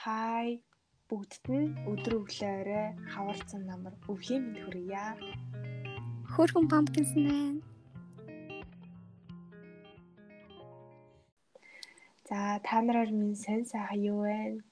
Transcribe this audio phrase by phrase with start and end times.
[0.00, 0.64] Хай
[1.12, 5.04] бүгдд нь өдөр өглөө орой хаварцсан намар өвхийн мэнд хүргье.
[6.32, 7.60] Хөөрхөн pumpkins байна.
[12.24, 14.64] За та нараар минь сайн сайхан юу вэ?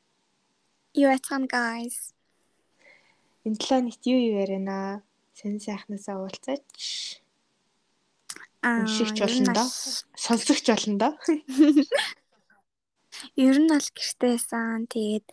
[0.96, 2.16] Юу яцхан guys.
[3.44, 5.04] Энэ 7 нийт юу юу яриана?
[5.36, 7.20] Сайн сайхнасаа уулзаач.
[8.64, 9.68] Аа Уншигч болно доо.
[10.16, 11.12] Сонсогч болно доо.
[13.36, 14.86] Ер нь бол гэртээсэн.
[14.92, 15.26] Тэгээд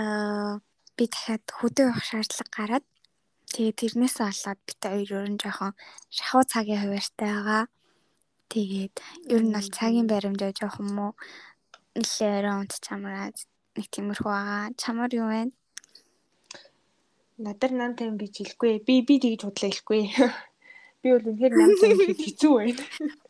[0.00, 0.60] аа
[0.96, 2.86] би дахиад хөдөө явах шаардлага гараад
[3.54, 5.72] тэгээд тэрнээс болоод бит хоёр ер нь жоохон
[6.16, 7.64] шахуу цагийн хуваартай байгаа.
[8.52, 8.94] Тэгээд
[9.34, 11.12] ер нь бол цагийн баримжаа жоохон муу
[11.96, 13.36] нэлээ орой унт чамраад
[13.76, 14.64] нэг тиймэрхүү байгаа.
[14.80, 15.52] Чамар юу вэ?
[17.44, 18.80] Надар нам тайм гэж хэлэхгүй.
[18.86, 20.02] Би би тэгж худлаа хэлэхгүй.
[21.02, 22.84] Би бол үнэхээр нам тайм гэж хэцүү байна.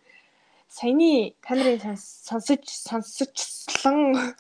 [0.77, 4.35] Саяны та нарын сонсож сонсожлон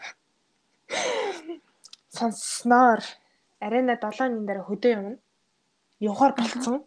[2.17, 3.01] сонссноор
[3.65, 5.17] арена 7-ны дараа хөдөө явна.
[5.97, 6.84] Явахаар болцсон.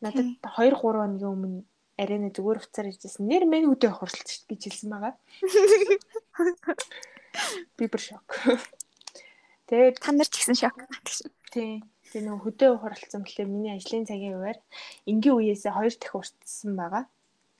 [0.00, 1.60] Надад 2 3 хоногийн өмнө
[2.00, 3.28] арена зүгээр уцаар иржсэн.
[3.28, 5.14] Нэр мэн хөдөө явах хүрэлцэж гэж хэлсэн байгаа.
[7.76, 8.24] Би бүр шок.
[9.68, 10.72] Тэгээд Та нар ч гэсэн шок.
[11.52, 11.84] тий.
[12.16, 14.58] Тэгээ нөгөө хөдөө явах хүрэлцсэн гэхлээр миний ажлын цагийн хуваар
[15.04, 17.04] энгийн үеэсээ хоёр дахь уртсан байгаа.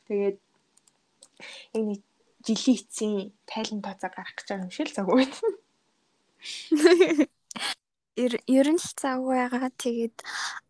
[0.08, 0.38] Тэгээд
[1.74, 2.00] яг нэг
[2.46, 3.16] жилийн эцсийн
[3.50, 5.34] тайлан тооцоо гарах гэж байгаа юм шиг л цаг үед.
[8.16, 9.68] Ер нь л завгүй байгаа.
[9.76, 10.16] Тэгээд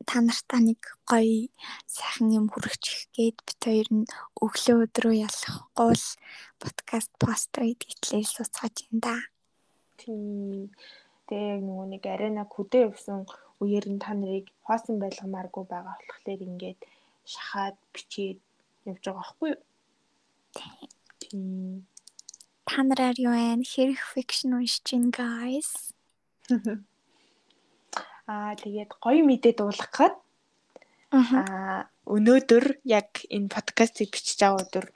[0.03, 1.47] та нартаа нэг гоё
[1.87, 4.11] сайхан юм хүргэж гээд бит хоёр нь
[4.42, 6.09] өглөө өдрөө ялахгүй л
[6.59, 9.14] подкаст пост хийдгэлээ суцгааж юм да.
[10.00, 10.75] Тийм.
[11.31, 13.31] Тэгээ нөгөө нэг аренаг хөдөө явсан
[13.62, 16.81] үеэр нь та нарыг хоосон байлгамааргүй байгаа болохоор ингээд
[17.31, 18.39] шахаад бичээд
[18.91, 19.62] явж байгаа байхгүй юу?
[22.67, 23.62] Та нараар юу вэ?
[23.62, 25.95] Хэрэг fiction уншиж гин guys.
[28.27, 30.15] Аа тэгээд гоё мэдээ дуулгах гээд
[31.15, 31.87] Аа.
[32.11, 34.87] өнөөдөр яг энэ подкастыг бичиж байгаа өдөр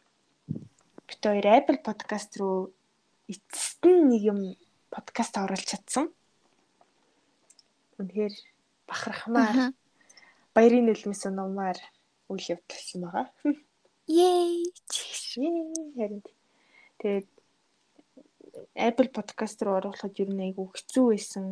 [1.06, 2.74] бид хоёр Apple podcast руу
[3.30, 4.40] эцэст нь нэг юм
[4.90, 6.10] подкаст оруулж чадсан.
[8.02, 8.34] Үнэхээр
[8.90, 9.70] бахархмаар
[10.54, 11.78] баярын нөлмөс унамаар
[12.26, 13.26] үйл явдалсан байгаа.
[14.10, 14.66] Yay!
[15.94, 16.18] Харин
[16.98, 17.28] тэгээд
[18.74, 21.46] Apple podcast руу оруулахад ер нь айгүй хэцүү байсан.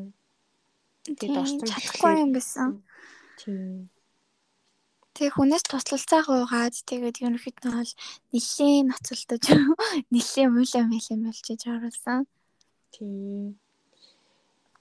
[1.07, 2.83] Тийм орсон чадахгүй юм байсан.
[3.39, 3.87] Тийм.
[5.15, 7.93] Тэгээ хүнээс туслалцаа гуугаад тэгээд ерөнхийдөө бол
[8.35, 9.45] нэлээд ноцолдож
[10.15, 12.27] нэлээд муулаа мэлэн болчихж оруулсан.
[12.91, 13.55] Тийм.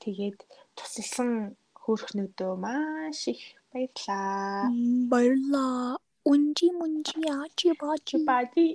[0.02, 0.40] Тэгээд
[0.74, 4.66] тусалсан хөөрхнүүдөө маш их баярлаа.
[5.14, 6.02] Баярлаа.
[6.28, 8.16] Унжи мунжи ачи бачи.
[8.28, 8.66] Бади.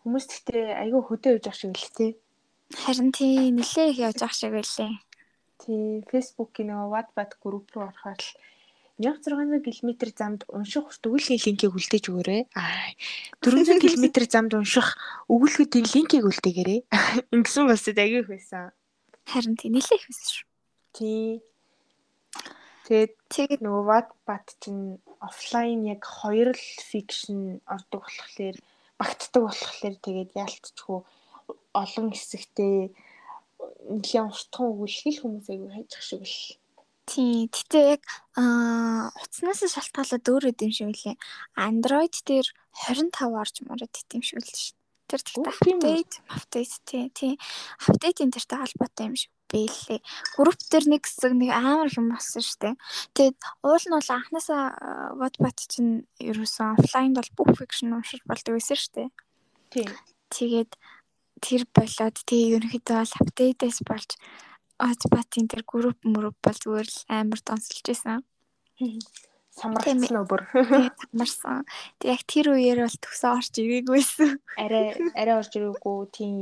[0.00, 2.12] Хүмүүс гэхдээ айгүй хөдөө явж ах шиг л тээ.
[2.84, 4.92] Харин тий нэлээд их явж ах шиг байлээ.
[5.60, 8.30] Тий, Facebook-ийн нөгөө Wattpad групп руу орохоор л
[9.00, 12.42] 1600 км замд унших хүрт өгүүлгийн линкийг үлдээж өгөөрэй.
[12.52, 12.92] Аа
[13.40, 15.00] 400 км замд унших
[15.32, 16.80] өгүүлбэрийн линкийг үлдээгээрэй.
[17.32, 18.76] Ингэсэн бас айгүй их байсан.
[19.24, 20.46] Харин тий нэлээд их байсан шүү.
[20.92, 21.40] Тий.
[22.90, 28.56] Тэгээд нөгөө Wattpad чинь офлайн яг хоёр л фикшн ордог болохоор
[28.98, 30.98] багтдаг болохоор тэгээд яалтчгүй
[31.70, 32.90] олон хэсэгтээ
[33.94, 36.58] нэлийн уртхан өгүүлэх хүмүүс айгүй хайж ах шиг л.
[37.06, 38.02] тий тэгтээ яг
[38.34, 41.16] аа утаснаас шалтгаалаад өөр өд юм шиг үлээ.
[41.62, 42.46] Android дээр
[42.90, 44.74] 25 орж ит юм шиг л шүү.
[45.06, 47.32] Тэр талтай тийм апдейт, апдейт тий тий.
[47.86, 50.00] Апдейтийн тэртэй холбоотой юм шиг бэлээ.
[50.38, 52.74] Групп дээр нэг хэсэг нэг амар хэм болсон шүү дээ.
[53.14, 58.54] Тэгээд уул нь бол анханасаа аа, Wattpad чинь ерөөсөн офлайнд бол бүх fiction уншиж болдог
[58.54, 59.08] байсан шүү дээ.
[59.74, 59.90] Тийм.
[60.30, 60.72] Тэгээд
[61.42, 64.10] тэр болоод тэгээ ерөнхийдөө бол апдейтээс болж
[64.80, 68.24] Wattpad-ийн тэр групп мөрөв бол зүгээр л амар донсолж байсан.
[69.50, 70.46] Самрагдсан уу бүр.
[70.54, 71.66] Тэгээд тамарсан.
[72.00, 74.30] Тэг яг тэр үеэр бол төгсөө орж ирээгүйсэн.
[74.56, 76.34] Арай арай орж ирээгүй тийм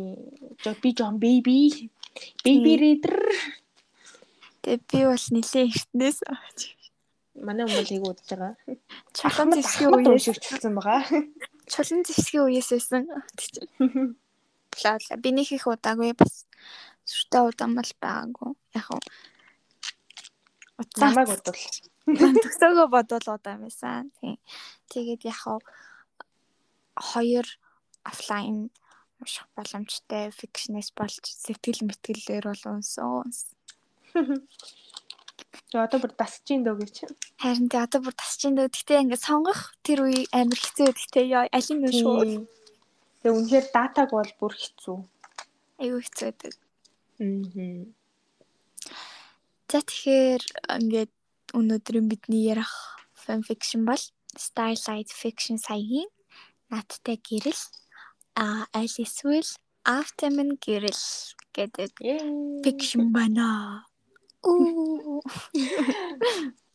[0.63, 1.91] би жон baby
[2.45, 3.19] baby reader
[4.63, 6.19] Тэгээ би бол нилээ эртнээс
[7.39, 8.55] манай хүмүүс ийг удаж байгаа.
[9.15, 11.03] чулуун зэвсгийн үеэс уншигчилсан байгаа.
[11.71, 13.03] чулуун зэвсгийн үеэс байсан.
[14.75, 16.45] Плаа би нэг их удаагүй бас
[17.07, 18.51] сүртэй удаан бол байгаагүй.
[18.75, 19.03] Яг уу.
[20.83, 21.65] Уцаа Намайг удвал.
[22.43, 24.11] төгсөөгөө бодвол удаан байсан.
[24.19, 24.37] Тийм.
[24.91, 25.63] Тэгээд яг уу
[26.99, 27.47] хоёр
[28.05, 28.71] офлайн
[29.21, 33.31] унших боломжтой фикшнээс болж сэтгэл мэтгэлээр бол унсан.
[35.69, 36.97] Тэгээ одоо бүр дасчин дөө гэж.
[37.43, 38.73] Харин тий одоо бүр тасч ин дөө.
[38.73, 40.89] Гэтэ ингээд сонгох тэр үе амар хэцүү.
[40.97, 42.47] Гэтэ яа алин нь шүү.
[43.21, 44.99] Тэгээ үнэхээр датаг бол бүр хэцүү.
[45.83, 46.55] Айгүй хэцүү байдаг.
[47.21, 47.85] Аа.
[49.69, 50.43] За тэгэхээр
[50.79, 51.13] ингээд
[51.53, 52.73] өнөөдрийн бидний ярих
[53.13, 54.01] fanfiction бол
[54.37, 56.09] Starlight Fiction саягийн
[56.73, 57.61] надтай гэрэл
[58.39, 59.51] а аль эсвэл
[59.83, 61.91] Afterman гэрэл гэдэг
[62.63, 63.83] fiction байна.
[64.47, 65.19] Оо.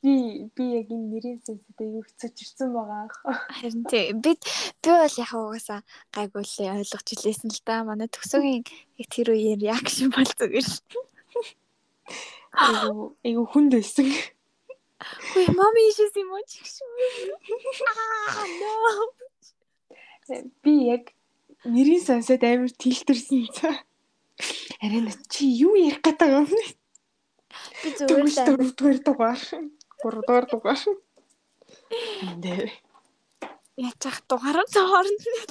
[0.04, 3.08] Би би яг энэ нэрийн сэдвээ юу хэцүүч ирсэн байгаа.
[3.56, 4.44] Харин тий бид
[4.84, 5.80] би бол яг угаасаа
[6.12, 7.88] гайгүй л ойлгож илээсэн л да.
[7.88, 8.68] Манай төгсөгийн
[9.00, 10.68] яг тэр үеийн реакшн бол зүгээр.
[12.60, 14.12] Айгу айгу хүнд байсан.
[15.40, 16.88] Ой, мами ишээс юм уу ч гэсэн.
[17.88, 19.08] Аа, no.
[20.60, 21.16] Би яг
[21.66, 23.76] нэрийн сонсоод амар тэлтэрсэн цаа.
[24.84, 25.02] Арай
[25.32, 26.62] чи юу ярих гэдэг юм бэ?
[27.84, 29.42] Би зүгээр л дөрөвдүгээр дугаар.
[30.02, 30.82] Гуравдугаар дугаар.
[32.28, 32.72] Эндээ.
[33.78, 35.44] Яцах дугаар хооронд нь.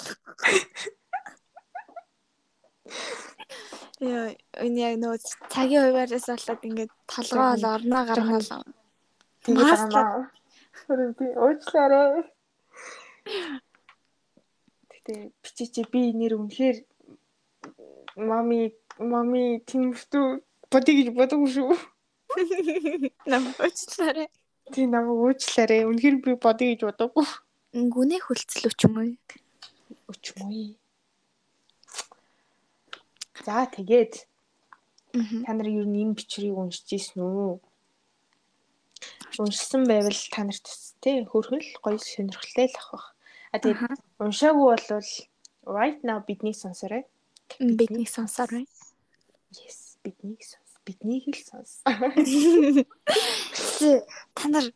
[4.02, 5.16] Яа, энэ яг нөө
[5.48, 8.50] цагийн хуваараас болоод ингээд толгоо бол орноо гаргал.
[9.46, 9.80] Тэгээд.
[10.82, 12.26] Хөрөө би уучлаарай.
[15.02, 16.76] Гэтэ бичиж би нэр үнэхээр
[18.22, 18.70] мами
[19.02, 20.26] мами тэмхтүү
[20.70, 21.74] бодё гэж бодоагүй шүү.
[23.26, 24.28] Намайг уучлаарай.
[24.70, 25.82] Тий намайг уучлаарай.
[25.90, 27.26] Үнэхээр би бодё гэж бодоагүй.
[27.74, 29.10] Гүнээ хүлцэл өч юм уу?
[30.06, 30.70] Өч юм уу?
[33.42, 34.22] За тэгээд
[35.42, 37.58] та нар юу нэм бичрийг уншиж ийсэн үү?
[39.42, 40.62] Уншсан байвал та нарт
[41.02, 43.18] тий хөөрхөн л гоё сонирхолтой л ах.
[43.52, 45.08] А тэгээд уншаагүй бол
[45.68, 47.04] right now биднийг сонсоорой.
[47.60, 48.64] Биднийг сонсоорой.
[49.52, 50.72] Yes, биднийг сонс.
[50.88, 51.84] Биднийг л сонс.
[54.34, 54.66] Та нар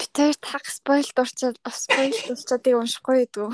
[0.00, 3.44] хоёр таг спойл дурчаад спойл дурчаад тийг уншихгүй гэдэг.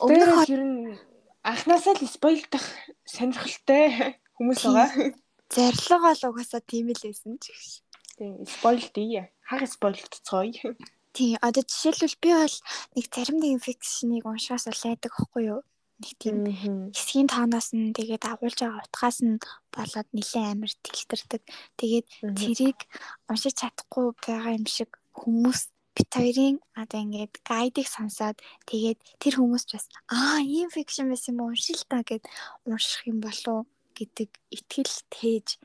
[0.00, 0.96] Өмнөх ер нь
[1.44, 2.64] анхнаасаа л спойлдах
[3.04, 5.12] сонирхолтой хүмүүс байгаа.
[5.52, 7.89] Зарлага бол угаасаа тийм л байсан ч гэж.
[8.20, 9.32] Тийм, спойл дий.
[9.48, 10.76] Хаг спойлдцгоё.
[11.16, 12.56] Тийм, одоо жишээлбэл би бол
[12.92, 15.64] нэг зарим нэг фикшнийг уншаас л айдаг байхгүй юу?
[16.04, 16.44] Нэг тийм
[16.92, 19.40] хэсгийн тооноос нь тэгээд агуулж байгаа утгаас нь
[19.72, 21.42] болоод нэлээд амар тэлтэрдэг.
[21.80, 22.06] Тэгээд
[22.36, 22.78] тэрийг
[23.24, 28.36] уншиж чадахгүй байгаа юм шиг хүмүүс бит хоёрын одоо ингээд гайдыг сонсоод
[28.68, 32.28] тэгээд тэр хүмүүс ч бас аа ийм фикшн байсан юм уншил та гэд
[32.68, 33.64] унших юм болов
[33.96, 35.56] гэдэг итгэл тээж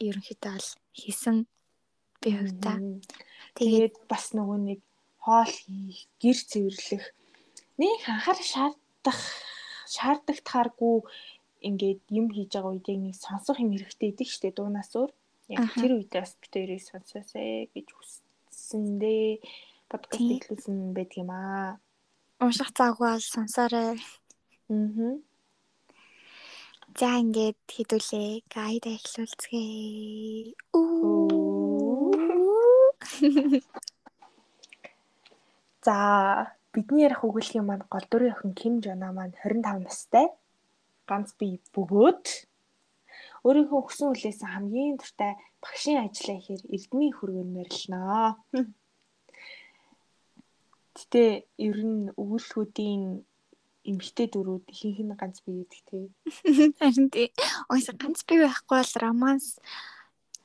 [0.00, 1.36] ерөнхийдөө бол хийсэн
[2.22, 2.78] би хувьдаа.
[3.58, 4.80] Тэгээд бас нөгөө нэг
[5.22, 7.04] хоол хийх, гэр цэвэрлэх
[7.78, 9.20] нэг анхаар шаардах
[9.94, 10.96] шаардлагатааргүй
[11.68, 15.10] ингээд юм хийж байгаа үед яг нэг сонсох юм хэрэгтэй идэг штэ дуунаас өөр.
[15.48, 19.40] Яг тэр үедээ бас бит хоёрыг сонсоосэй гэж хүссэн дээ.
[19.88, 21.80] Подкаст ихлүүлсэн байдаг юм аа.
[22.44, 23.96] Унших цаагүй бол сонсоорой.
[24.68, 25.16] Аа.
[26.98, 28.44] За ингээд хэдүүлээ.
[28.52, 30.52] Гайд эхлүүлцгээе.
[30.76, 31.47] Уу.
[35.86, 35.96] За
[36.72, 40.26] бидний ярих өгүүлгийн маань гол дүрийн охин Ким Жона маань 25 настай.
[41.08, 42.24] Ганц бие бөгөөд
[43.46, 45.32] өөрийнхөө өгсөн үлээсэн хамгийн дуртай
[45.62, 48.36] багшийн ажлаа ихээр эрдмийн хөргөөр мэрилнаа.
[50.98, 51.24] Гэтэ
[51.68, 53.02] ер нь өгүүлбэрүүдийн
[53.88, 56.04] эмгтэй дөрүүд ихэнх нь ганц бие гэдэг тий.
[56.78, 57.28] Харин тий.
[57.72, 59.46] Ойс ганц бие байхгүй бол романс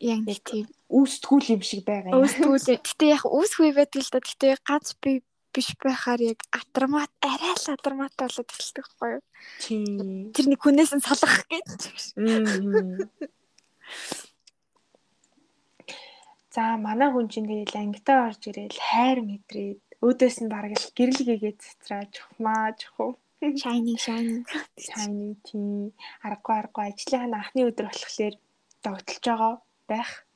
[0.03, 2.22] яг нэг тийм үүсдгүүл юм шиг байгаа юм.
[2.22, 2.77] Үүсдгүүл.
[2.86, 4.22] Гэтэ яг үүсгүй байдаг л да.
[4.22, 9.24] Гэтэ ганц бие биш байхаар яг атармат арай л атармат болоод эхэлдэг байхгүй юу?
[9.62, 10.29] Тийм.
[10.33, 11.69] Тэр нэг хүнээс нь салгах гэж.
[16.53, 21.53] За манай хүн чинь тэгэл ангитаа орж ирэл хайр мэдрээд өөдөөс нь бараг л гэрэлгээгээ
[21.57, 23.17] цэцраа жухмаа жухуу.
[23.43, 24.45] Shining shining.
[24.77, 25.91] Shining тийм.
[26.24, 28.36] Аргагүй аргагүй ажлынхаа анхны өдөр болохоор
[28.86, 29.53] догтлж байгаа
[29.88, 30.28] байх.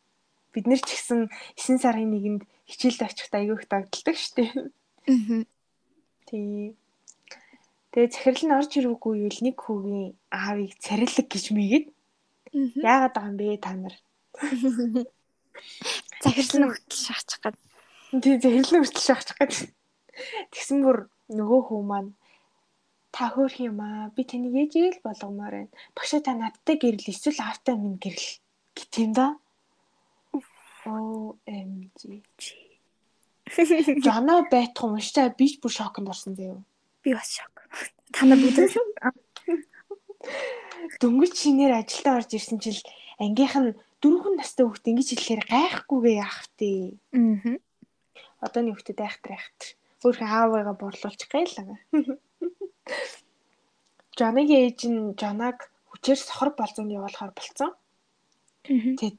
[0.54, 4.52] Бид нар ч гэсэн 9 сарын нэгэнд хичээлд очихд айгүйх догтлдог шүү дээ.
[5.08, 5.44] Аа.
[6.28, 6.76] Тий.
[7.92, 11.86] Тэгээ захирал нь орж ирвэгүй юу нэг хүүгийн аавыг царилэг гэж мэгээд.
[12.84, 13.96] Яагаад байгаа юм бэ та нар?
[16.24, 17.58] Захирал нь хүртэл шахчих гээд.
[18.22, 19.56] Тий, захирал нь хүртэл шахчих гээд.
[20.52, 20.98] Тэгсэн бүр
[21.32, 22.12] нөгөө хүү маань
[23.16, 24.12] та хөөх юм аа.
[24.16, 25.74] Би таныг ээжийг л болгомоор байна.
[25.96, 28.30] Багшаа та надтай гэрэл эсвэл автаа минь гэрэл
[28.78, 29.28] гэх юм да.
[30.88, 32.00] OMG.
[34.06, 36.62] Жана байтхан уншчаа би ч бүр шоконд орсон заяа.
[37.04, 37.66] Би бас шок.
[38.14, 38.78] Та нар бүгд
[41.02, 42.80] дөнгөж шинээр ажилдаа орж ирсэн чил
[43.20, 46.72] ангийнх нь дөрвөн настай хүүхд ингэж хэлэхээр гайхахгүйгээ яах вэ?
[47.18, 47.58] Аа.
[48.46, 49.70] Одооний хүүхдэд айхтар айхтар.
[50.06, 51.78] Өөрхөн аавыгаа борлуулчих гэлээ.
[54.18, 55.58] Жоныгийн ээж нь Жонаг
[55.92, 57.72] хүчээр сохор болзоонд явуулахаар болцсон.
[58.68, 59.18] Тэгээд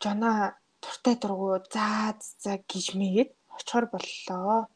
[0.00, 4.68] Жона туртай дургу заа заа гэж мэгээд очихоор боллоо.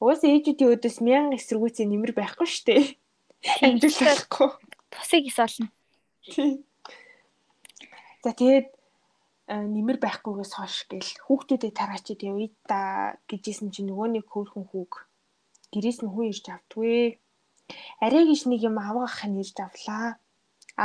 [0.00, 2.96] Угаас ээжүүдийн өдөөс мянга эсэргүүцээ нэмэр байхгүй штэ.
[3.64, 4.48] Амжуулахгүй.
[4.92, 5.68] Тусыг ис олно.
[8.22, 8.68] За тэгээд
[9.48, 12.80] нэмэр байхгүйгээс хойш гэл хүүхдүүдэд тараачид явъя да
[13.28, 14.92] гэжсэн чинь нөгөө нэг хөөрхөн хүүг
[15.72, 17.18] гэрээс нь хүн ирж автгүй.
[18.04, 20.21] Арай гэж нэг юм авгах нь ирж авлаа.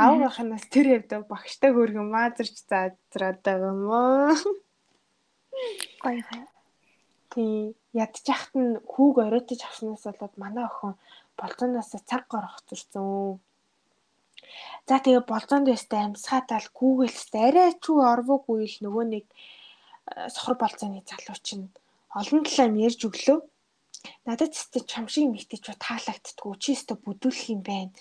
[0.04, 4.54] Авгахнаас тэр явдаг багштай хөргөн маазарч заазраад байгаа юм уу?
[6.04, 6.46] Гоё гоё.
[7.32, 7.74] Тий,
[8.04, 10.94] ядчихт нь хүүг оройтож авснаас болоод манай охин
[11.38, 13.38] болцооноос цаг гаргах зурсан.
[14.88, 20.54] За тэгээ болзоонд ястай амьсгаатал гүүгэлстэй арай ч үү орвоогүй л нөгөө нэг э, сохор
[20.62, 21.66] болцооны залуу чинь
[22.20, 23.38] олон талаа ярьж өглөө.
[24.26, 24.58] Надад ч
[24.90, 27.92] чам шиг эмэгтэйчүү таалагддггүй чи өстө бүдүүлэх юм байна.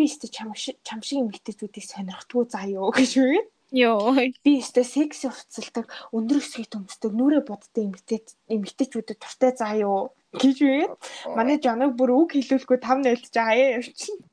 [0.00, 0.80] Би өстө чам шиг
[1.20, 3.40] эмэгтэйчүүдийг сонирхдгүй заа ёо гэж үгүй.
[3.76, 4.16] Йоо.
[4.40, 10.56] Би өстө секси уцалдаг өндөр өсгий төмсдөг нүрэ бодтой эмэгтэй эмэгтэйчүүдэд туртай заа ёо гэж
[10.64, 10.88] үгүй.
[11.36, 14.24] Манай жанаг бүр үг хэлүүлэхгүй 5 нэлж байгаа явчихна.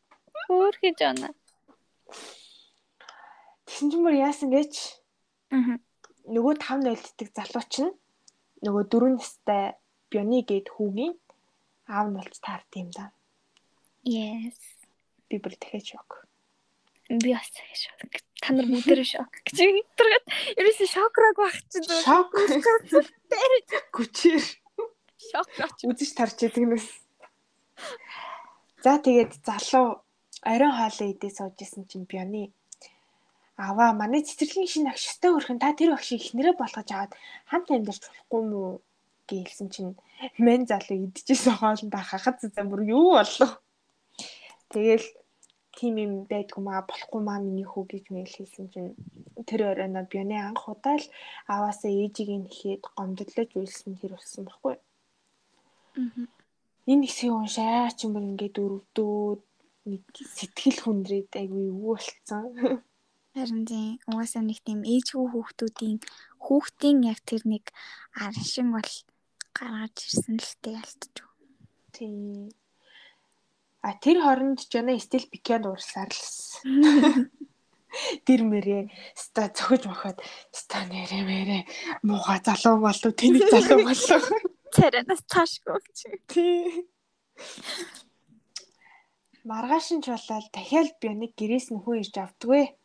[0.47, 1.35] Хөөхий жана.
[3.67, 5.03] Тэгсэн чинь бүр яасан гэж
[5.51, 5.75] Аа.
[6.31, 7.91] нөгөө 5 0 дэх залуу чинь
[8.63, 9.75] нөгөө 4 настай
[10.07, 11.13] Бёни гээд хүүгийн
[11.91, 13.11] аав нь болж таард юм да.
[14.07, 14.76] Yes.
[15.29, 16.27] Би бүр дахиад шок.
[17.09, 18.21] Би бас шок.
[18.41, 19.57] Та нар бүгдээ шок гэж
[19.97, 20.25] тэргээд
[20.61, 22.29] ерөөсөө шокраг байх чинь зүгээр Шок.
[23.95, 24.43] Гүчээр
[25.31, 25.79] шок авч.
[25.87, 26.87] үзэж тарч идэг нүс.
[28.83, 30.03] За тэгээд залуу
[30.45, 32.53] оройн хоолоо идээ сууж исэн чинь Бёни
[33.57, 37.13] аваа манай цэцэрлэгийн шинэ агштай өрхөн та тэр багшийг ихнэрээ болгож аваад
[37.49, 38.67] хамт амьдарч болохгүй мүү
[39.29, 39.97] гэлсэн чинь
[40.37, 43.51] мэн залуу идчихсэн хоолндоо хахад зэзэн бүр юу болов.
[44.73, 45.07] Тэгэл
[45.77, 48.91] тим юм байдгүй маа болохгүй маа миний хүү гэж мэйл хэлсэн чинь
[49.47, 51.07] тэр оройноо бионы анх удаа л
[51.53, 54.75] аваасаа ээжийг нь нэхэд гомдлож үйлсэн тэр болсон байхгүй.
[56.01, 56.25] Аа.
[56.91, 59.41] Энэ хэсгийг уншаа ч юм бүр ингээд өрөвдөөд
[60.37, 62.45] сэтгэл хүндрээд айгүй юу болцсон.
[63.37, 65.97] Харин тийм угаасаа нэг тийм ээжгүй хүүхдүүдийн
[66.41, 67.65] хүүхдийн яг тэр нэг
[68.25, 68.91] аршин бол
[69.57, 71.27] гаргаж ирсэн л тээ алтчих.
[71.93, 72.49] Тийм.
[73.87, 76.19] А тэр хооронд Жона стил пикенд уурсаар л.
[78.27, 80.19] Тэр мэрээ ста цохиж мохоод
[80.51, 81.59] ста нэрэ мэрэ
[82.03, 84.23] мууга залуу болов тэний залуу болов.
[84.75, 85.79] Царинаас цаашгүй.
[86.27, 86.83] Тий.
[89.47, 92.75] Маргааш нь ч болоод дахиад би нэг гэрээс нь хүн ирж авдгүй.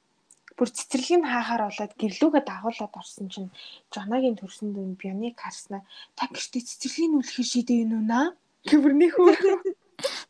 [0.54, 3.50] Бүр цэцэрлэг нь хаахаар болоод гэрлүүгээ дагуулад орсон чинь
[3.90, 5.82] Жонагийн төрсөн дүн бионик харснаа
[6.14, 8.26] та гэртээ цэцэрлэгийг үлэхийг шийдэ юм уу наа?
[8.70, 9.34] Гэвэрний хүү.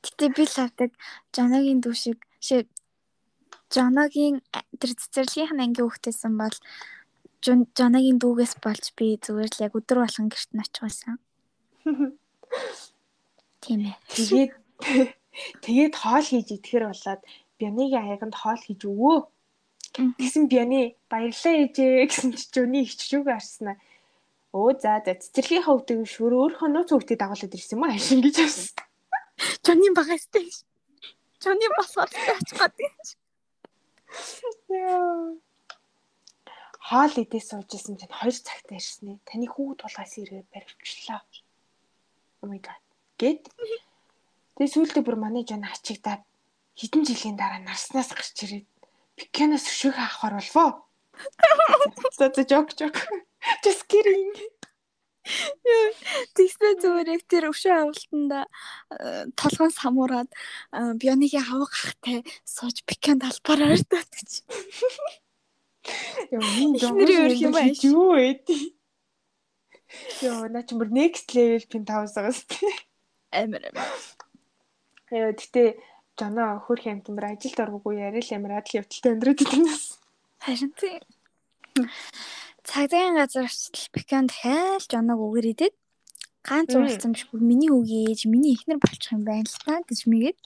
[0.05, 0.91] Гэтэ би л авдаг
[1.35, 2.67] Жоногийн дүү шиг ши
[3.73, 6.57] Жоногийн а- тэр цэцэрлэгийнх ангийн хүүхдээсэн бол
[7.43, 11.17] Жоногийн дүүгээс болж би зүгээр л яг өдөр болгон гэрт нь очих байсан.
[13.63, 13.97] Тийм ээ.
[14.15, 14.53] Тэгээд
[15.65, 17.23] тэгээд хоол хийж идэхэр болоод
[17.59, 19.19] бионигийн аяганд хоол хийж өгөө.
[20.19, 23.77] Тэгсэн биони баярлалаа ээжээ гэсэн чи Жөний их чүг арснаа.
[24.53, 28.37] Өө за за цэцэрлэгийн хөвдөг шүр өөрийнхөө нууц хөвгтийг дагуулад ирсэн юм аа ашин гэж
[28.45, 28.85] авсан.
[29.65, 30.49] Жоны багастай.
[31.43, 33.07] Жоны босоод очиход гэж.
[36.83, 39.19] Хоол идээ суужсэн чинь 2 цагт ирсэн ээ.
[39.25, 41.23] Таны хүүг тулгаас ирээ баривчлаа.
[42.43, 42.83] Oh my god.
[43.17, 43.49] Гэт.
[44.59, 46.27] Тэгээ сүүлдээ бүр манай Жон ачигдаад
[46.77, 48.67] хэдэн жилийн дараа нарснаас гарч ирээд
[49.17, 50.71] пиканоос өшөөх авахар болвоо.
[52.19, 52.97] За за жок жок.
[53.65, 54.33] Just kidding.
[56.35, 58.41] Тэгснэ зүгээр яг тэр өвшөө авалтанда
[58.91, 64.31] э, толгоон самуураад э, бионигийн хаваг хахтай сууж пикант албаар ордоод гэж.
[66.35, 67.79] Яа, Эхнэрийн өрх юм ааш.
[67.87, 68.43] Юу ээ?
[70.27, 72.75] Йоо, наа чи бүр next level penthouse байгаас тий.
[73.31, 73.91] Амар амар.
[75.11, 75.79] Яа, гэтээ
[76.19, 79.85] Жана хөрх амтан бүр ажилд орвогүй яриа л амар адил явдалтай өндрөд идэнэс.
[80.45, 81.03] Харин тийм.
[82.73, 85.75] Цагдаагийн газар очил пикант хайл жоног үгээр идэд
[86.41, 86.89] ганц Мм.
[86.89, 90.39] уулцсан биш бүр миний үгийн ээж миний ихнэр болчих юм байна л та гэж мэгээд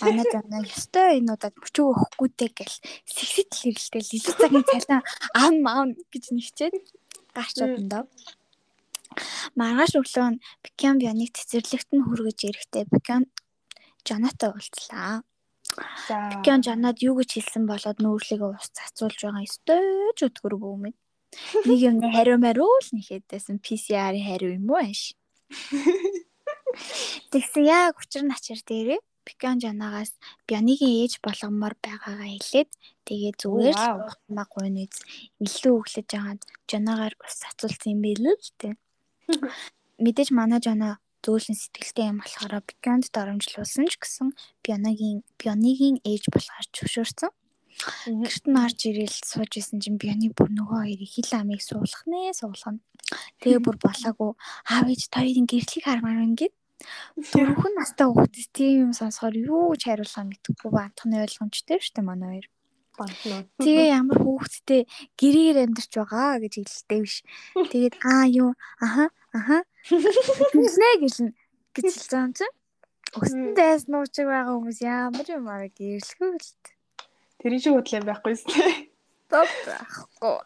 [0.00, 2.76] манай жоноо ёстой энуудад мөчөө өгөхгүйтэй гэл
[3.12, 5.02] сэгсэтэл хэрэлтэй лили цагийн цалин
[5.44, 6.74] ам ам гэж нэгчээд
[7.36, 8.02] гарч одондоо
[9.60, 13.22] маргааш өглөө нь пикан бионик цэцэрлэгт нь хүргэж ирэхдээ пикан
[14.06, 15.20] жонотой уулзлаа.
[16.08, 16.16] За.
[16.32, 19.84] Пикан жанаад юу гэж хэлсэн болоод нүүрлэгээ ус цацуулж байгаа ёстой
[20.16, 20.96] ч өтгөр бөөмэд.
[21.68, 25.12] Нэг юм хариу мариу л нэхэдсэн PCR хариу юм уу ааш.
[27.32, 30.14] Тэгсэн яг учир начир дээрээ Пикан жанагаас
[30.46, 32.70] Бяныгийн ээж болгомоор байгаагаа хэлээд
[33.06, 35.02] тэгээ зүгээр л маг гойныз
[35.42, 38.74] илүү өглөж агаад жанагаар ус ацуулсан юм билүү л дээ.
[40.04, 44.30] Мэдээж манай жана зөөлөн сэтгэлтэй юм болохоор Пиканд доромжлуулсан ч гэсэн
[44.62, 47.30] Бяныгийн Бяныгийн ээж болохоор зөвшөөрсөн.
[48.08, 52.32] Гэрт нь орж ирээл сууж исэн чинь Бяны бүр нөгөө хоёрыг хил амыг суулгах нэ
[52.32, 52.80] суулгана.
[53.40, 54.32] Тэгээ бүр болоогүй
[54.72, 56.54] аав ээж хоёрын гэрлийг хармаар ингээд
[57.32, 62.28] Дөрвөн настай хүүхдээс тийм юм сонсохоор юу ч хариулах мэдэхгүй бантхны ойлгомжтой шүү дээ манай
[62.32, 62.48] хоёр.
[63.64, 64.82] Тэгээ ямар хүүхдтэй
[65.20, 67.16] гэрээр амьдарч байгаа гэж хэлдэг биш.
[67.72, 68.50] Тэгээд аа юу
[68.86, 71.30] аха аха хэлнэ гэлнэ
[71.76, 72.56] гэж хэлсэн юм чинь.
[73.16, 76.75] Өстөн дайс нуучиг байгаа хүмүүс ямар юм аа гэрлэхүү л.
[77.40, 78.90] Тэрийн шиг бодлоо байхгүй тий.
[79.28, 80.36] Топ байхгүй.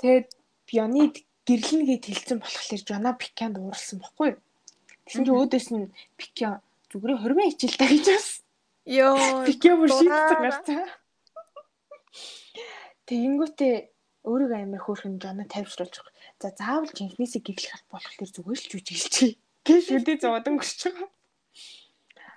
[0.00, 0.28] Тэгээд
[0.68, 1.14] Бионид
[1.48, 4.40] гэрлэн гэд хэлсэн болохоор Жона Пиканд ууралсан байхгүй юу?
[5.10, 6.62] Тэгсэн чинь өөдөөс нь Пикё
[6.94, 8.28] зүгээр хормын хичээл та гэж бас.
[8.86, 9.46] Йоо.
[9.48, 10.86] Пикё бүр шийдсэн гарцаа.
[13.10, 13.74] Тэгэнгүүтээ
[14.30, 16.14] өөрийгөө амар хөөрхөн жана тайвшруулж байгаа.
[16.38, 19.34] За заавал жинхнээсээ гэрлэх аль болох тэр зүгээр л жүжиглчихье.
[19.66, 21.08] Гэж үдээ зовоодон гүрч байгаа.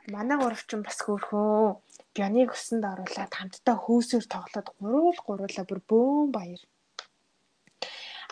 [0.10, 1.78] Манай гуравч нь бас хөөрхөө.
[2.14, 6.62] Бяныг өсөнд оруулаад хамтдаа хөөсөөр тоглоод гуруул гуруула бүр бөөм баяр.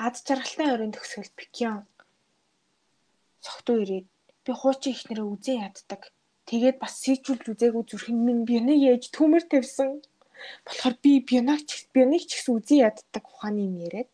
[0.06, 1.86] Ад жаргалтай өрөөнд төгсгөл Пикион
[3.46, 4.08] согтуу ирээд
[4.46, 6.02] би хуучин ихнэрээ үзэн яддаг.
[6.50, 9.90] Тэгээд бас сийчүүлж үзээгүй зүрхэн минь бяныг ээж төмөр тавьсан.
[10.66, 14.10] Болохоор би бянаг ч бяныг ч гэсэн үзэн яддаг ухааны юм яриад.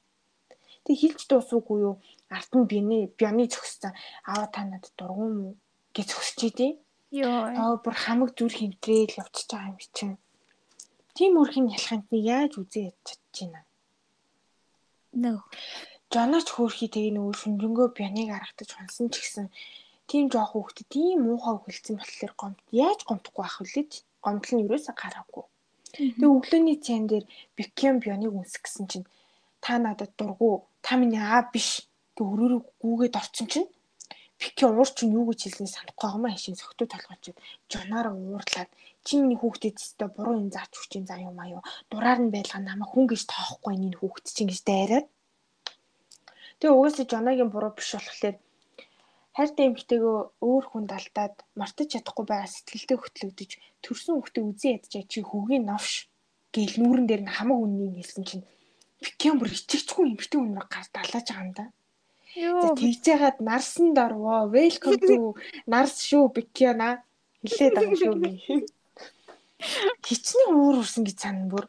[0.86, 1.96] Тэг хилж дуусуугүй юу?
[2.32, 3.92] Ард нь бяны бяны зөкссөн.
[4.28, 5.60] Аваа та надад дургуун
[5.96, 6.72] гэж зөксчихдээ.
[7.12, 7.40] Йоо.
[7.62, 10.18] Аа бүр хамаг зүр хэмтрээл явчихж байгаа юм чинь.
[11.16, 13.62] Тим үрхийн ялханд нэг яаж үзээ ядчихж байна.
[15.24, 15.40] Нөө.
[16.12, 19.48] Жоноч хөөрхий тэгээ нөгөө шүнжэнгөө бяныг аргатаж хонсон ч гэсэн
[20.10, 23.86] тийм жоох хүүхдэд тийм муухай өгөлцсөн болохоор гомд яаж гомдохгүй байх вүлээ
[24.24, 25.46] гомдол нь юусаа гараагүй.
[25.96, 27.26] Тэгээ өглөөний цайн дээр
[27.58, 29.08] бикем бионыг үнсэх гэсэн чинь
[29.64, 33.68] та надад дургу та миний аа биш гэ өрөөрөө гүүгээд орчин чинь
[34.40, 37.26] Пике уур чинь юу гэж хэлснийг санахгүй байгаа маа хашийн согтуу толгойч
[37.72, 38.70] жоноор уурлаад
[39.06, 42.90] чи миний хүүхдэд өстө буруу юм заач хүчин заа юм аюу дураар нь байлгаа намайг
[42.92, 45.08] хүн гэж тоохгүй энэ хүүхд чинь гэж дайраад
[46.58, 48.36] Тэгээ угаасаа жоногийн буруу биш болохоор
[49.38, 50.18] хайртай эмэгтэйгөө
[50.50, 53.52] өөр хүнд алдаад мартаж чадахгүй байгаа сэтгэлдээ хөтлөгдөж
[53.86, 55.94] төрсөн хүүхдээ үзэн ядчаа чи хөгийн новш
[56.54, 58.46] гэл нүүрэн дээр нь хамаг үннийг хэлсэн чинь
[59.04, 61.66] Пикем бүр ичигчгүй эмэгтэй хүн гар далааж байгаа юм да.
[62.38, 65.34] Тэгж яагаад нарсан дорвоо welcome to
[65.74, 67.02] нарс шүү Пикена
[67.42, 68.30] хэлээд байгаа шүү би.
[70.06, 71.66] Хичнээн уур урсан гэж санана бүр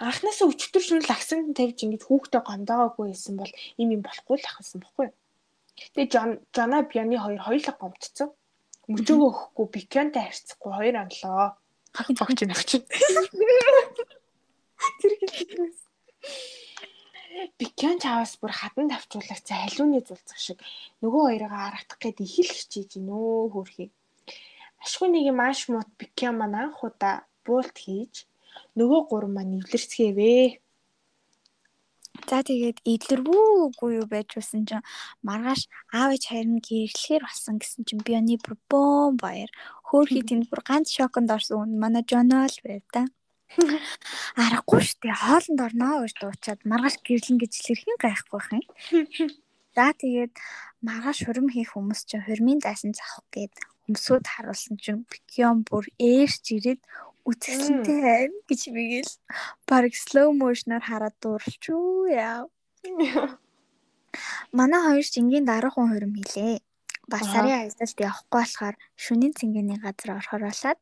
[0.00, 4.84] анхнаасаа өчтөр шөнө лагсан тавьж ингэж хүүхдээ гомдоогоогүй байсан бол им юм болохгүй л ахсан
[4.84, 5.08] бохгүй?
[5.96, 8.28] Тэгээ Жон Жона Бяны хоёр хоёулаа гомдцсон.
[8.92, 11.56] Мөчөөгөө өгөхгүй Бикянтай харьцахгүй хоёр анлоо.
[11.96, 12.70] Хахын огч нагч.
[15.00, 15.80] Тэр хэлээс.
[17.58, 20.58] Бикян чаваас бүр хадан тавчуулах за халиуны зулцах шиг
[21.00, 23.88] нөгөө хоёроо аргадах гээд их л хичээж гинөө хөөрхий.
[24.84, 28.14] Ашгүй нэг юм маш мут Бикян маань анх удаа буулт хийж
[28.78, 30.46] нөгөө гурван маань нэвлэрцгээвээ.
[32.28, 34.84] За тэгээд идэлрвүүгүй юу байж усан чинь
[35.26, 35.62] маргааш
[35.96, 38.36] аав ээж харин гэрлэхээр болсон гэсэн чинь би оны
[38.70, 39.50] бөөн баяр.
[39.88, 43.02] Хөөхий тэнд бүр ганц шоконд орсон манай Жонол байв та.
[44.38, 45.16] Аргагүй шүү дээ.
[45.26, 48.64] Хоолнд орноо гэж дуучаад маргааш гэрлэн гэж хэлэрхэн гайхгүй байх юм.
[49.74, 50.32] За тэгээд
[50.86, 53.54] маргааш хурим хийх хүмүүс чинь хурмын дайсан завах гээд
[53.90, 56.80] өмсгөөд харуулсан чинь Пикион бүр ээрч ирээд
[57.26, 59.12] үзэсгэлэнтэй гэж бигээл
[59.66, 62.46] баг slow motion-аар хараад дууралчгүй яа.
[64.58, 66.58] Манай хоёр ч энгийн дарах хүн хурим хийлээ.
[67.10, 70.80] Бас сарын аялалд явахгүй болохоор шөнийн цэнгэний газар орохоор болоод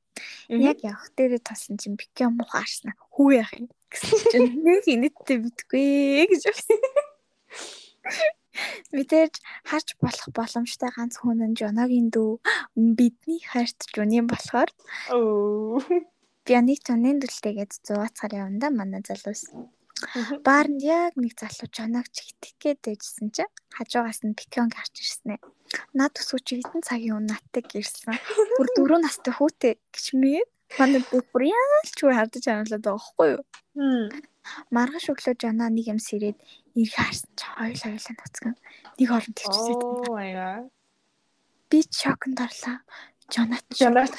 [0.53, 2.93] яг явах дээрээ тулсан чинь бикэ мухаарсан.
[3.17, 6.81] Хүү яах юм гэсэн чинь нэг инэттэй битгүй гэж болсон.
[8.95, 9.35] Мэдээж
[9.71, 12.43] харж болох боломжтой ганц хүн нь Жоногийн дүү
[12.99, 14.71] бидний хайрт Жуни болохоор.
[16.45, 19.53] Би нэг цонын дүлтэйгээд 100 цагаар явна да манай залуус.
[20.47, 25.41] Баарнд яг нэг залуу чоног чигтэх гээд байжсэн чинь хажуугаас нь пикон гарч ирсэн ээ.
[25.99, 28.15] Наад төсөө чи хэдэн цагийн өмнө натдаг ирсэн.
[28.57, 33.43] Бүр дөрөв настай хүүтэй гэж мэгээд манай бүр яалч үе хардаж амлаад байгаа байхгүй юу?
[34.73, 36.39] Маргааш өглөө жана нэг юм сэрээд
[36.79, 38.55] ирэх харсан чи хоёулаа хоёулаа ноцгон
[38.99, 40.71] нэг орон god.
[41.69, 42.77] Би шоконд орлоо.
[43.29, 43.65] Жонат.
[43.77, 44.15] Жонат.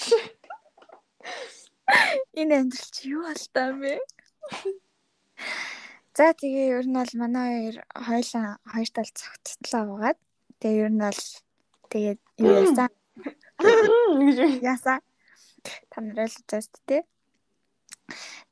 [2.38, 3.98] Энэ амьдрал чи юу алдаа бэ?
[6.16, 10.20] За тэгээ ер нь бол манай хоёр хоёлаа хоёр тал цогцтлоо байгаад
[10.60, 11.22] тэгээ ер нь бол
[11.92, 12.92] тэгээд Яасан.
[13.60, 15.00] гэж Яасан.
[15.92, 17.04] Та нараа л тест тий.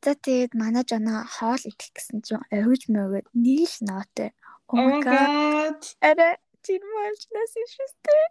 [0.03, 4.29] За тэгээд манай жана хоол идэх гэсэн чинь овж мөгөө нэг л нотой.
[4.71, 5.81] Oh my god.
[6.03, 8.25] Арай чинь мэлж нас шүстэй.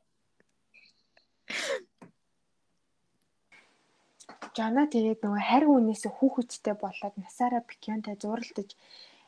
[4.56, 8.70] Жана тэгээд нөгөө харь үнээсээ хүүхэдтэй болоод насаараа пикионтай зуралдаж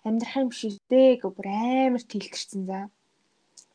[0.07, 2.89] амьдрах юм шигдээ гэх бүр амар тэлтэрсэн за.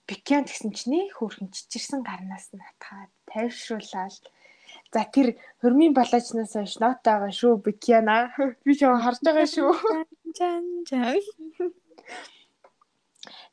[0.09, 4.25] Пикион гэсэн чинь хөөрхөн чичирсэн гарнаас нь атгаад тайвшруулаад
[4.93, 5.27] за тэр
[5.61, 8.33] хөрмийн балаачнаас хойш нот байгаа шүү пикиона
[8.65, 9.71] би ч харж байгаа шүү.
[10.37, 11.21] Жан жан.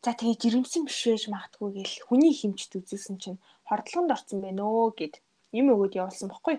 [0.00, 4.88] За тэгээ жирэмсэн биш байж магтгүй гэл хүний хэмжт үзүүлсэн чинь хордлогонд орсон байна өө
[4.96, 5.14] гэд
[5.52, 6.56] юм өгөөд явуулсан бохгүй.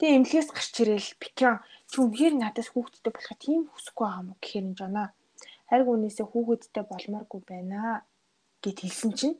[0.00, 1.60] Тэгээ эмнэлгээс гарч ирээл Пикион
[1.92, 5.04] чи үнэхээр надаас хүүхэдтэй болохоо тийм хүсэхгүй байгаа юм гэхээр энэ жана.
[5.68, 8.08] Хайрг үнээсээ хүүхэдтэй болмооргүй байна
[8.64, 9.36] гэд хэлсэн чинь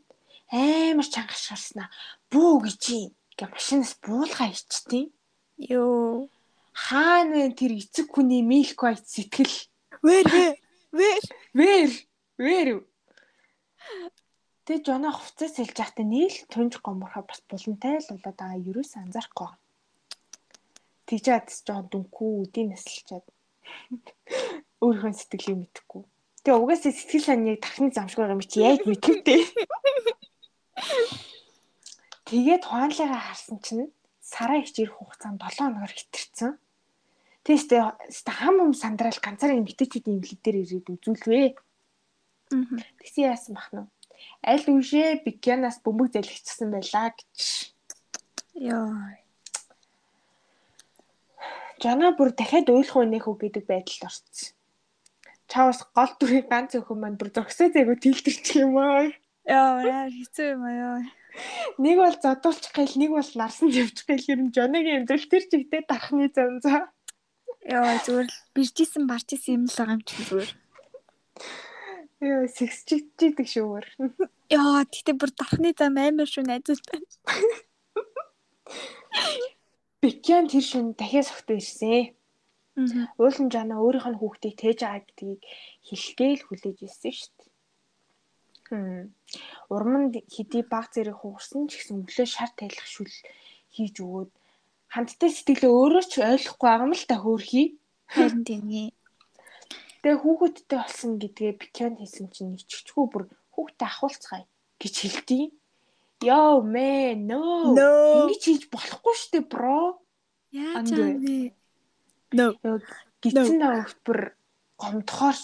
[0.52, 1.88] амар чангаш гарснаа.
[2.28, 3.08] Бүү гэж юм.
[3.40, 5.08] Гэ машинаас буулгаа ичтیں۔
[5.56, 6.28] Йоо.
[6.76, 9.56] Хаана тэр эцэг хүний milk white сэтгэл
[10.04, 10.28] Вэр
[10.92, 11.24] вэр
[11.56, 11.90] вэр
[12.36, 12.68] вэр
[14.64, 19.59] Тэгээ жоноо хувцас хэлж байхдаа нийл тунж гоморхоо бас булантай л болоод байгаа ерөөс анзаарахгүй.
[21.10, 23.26] Тэгжээд жоон дүнхүү үдийн насалчаад
[24.84, 26.02] өөрийнхөө сэтгэлийг мэдэхгүй.
[26.46, 29.42] Тэгээ угаасаа сэтгэл санааг дахны замшгүй юм чи яаж мэдвүтэй.
[32.30, 33.90] Тэгээд хуанлыгаа харсан чинь
[34.22, 36.54] сараа ич ирэх хугацаанд 7 хоногор хитэрсэн.
[37.42, 37.66] Тэгээс
[38.30, 41.58] хам хам сандраал ганцаараа эмгтээчүүдийн имлэг дээр ирээд үзүүлвэ.
[43.02, 43.90] Тэгсэн яасан бах нь.
[44.46, 47.74] Аль үшээ бикянаас бөмбөг залгичсан байлаа гэж.
[48.54, 49.19] Йоо.
[51.80, 54.52] Жана бүр дахиад уйлах үнэх үү гэдэг байдалд орсон.
[55.48, 59.08] Чаавас гол дүрийн ганц өхөн маань бүр зөксөө зээгөө тэлтэрчих юм аа.
[59.48, 61.08] Яа, хэцүү юм аа.
[61.80, 66.28] Нэг бол задуулчих гээл нэг бол нарсан явчих гээл нь жоныгийн амьдрал тэр чигтээ дарахны
[66.28, 66.92] зам за.
[67.64, 70.52] Яа, зүгээр л биржсэн барчсан юм л байгаа юм чи зүгээр.
[72.20, 73.88] Яа, сэгсчигддэг шүүгээр.
[74.52, 76.84] Яа, тэгтээ бүр дарахны зам амар шүү найзууд.
[80.00, 82.16] Бикян тэр шин дахиад согтоо ирсэн.
[83.20, 85.40] Уулын жана өөрийнх нь хүүхдийг тээж байгаа гэдгийг
[85.88, 87.50] хэлгээл хүлээж ирсэн шүү дээ.
[89.68, 93.12] Урманд хэдий баг зэрэг хугарсан ч гэсэн өглөө шар тайлах шүл
[93.74, 94.30] хийж өгөөд
[94.94, 97.66] хамттай сэтгэлээ өөрөө ч ойлгохгүй байгаа юм л та хөөрхий.
[98.08, 98.64] Харин тийм.
[100.00, 104.44] Тэгээ хүүхэдтэй болсон гэдгээ Бикян хэлсэн чинь ичгчгүй бүр хүүхдээ ахуулцгаая
[104.80, 105.59] гэж хэлдэг.
[106.20, 107.72] Йоо мэ, no.
[107.72, 107.90] No.
[108.28, 109.96] Ингэж хийж болохгүй шүү дээ, бро.
[110.52, 111.56] Яаж аа бэ?
[112.36, 112.46] No.
[113.24, 114.20] Гитсэн даа хөлт бүр
[114.76, 115.36] гомдохоор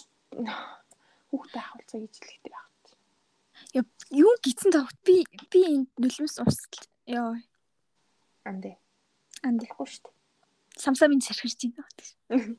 [1.32, 2.72] хүүхдээ ахуулцгаа гэж хэлэхдээ баг.
[4.12, 6.84] Юу гитсэн тавт би би энэ нулимс устал.
[7.08, 7.40] Йоо.
[8.44, 8.76] Андэ.
[9.44, 10.16] Анд Болохгүй шүү дээ.
[10.76, 11.84] самсамын сархирч байна.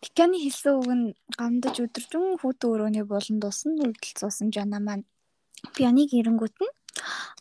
[0.00, 5.04] Пиканы хэлсэн үг нь гамдаж өдөржин хүүтэн өрөөний болон дусна үргэлцүүлсэн жана маань
[5.74, 6.74] пианыг эрэнгүүт нь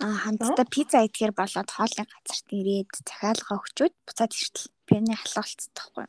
[0.01, 6.07] хамтдаа пицца идэхэр болоод хоолны газарт ирээд захиалга өгчүүд буцаад иртэл пианы халуулцсан тахгүй.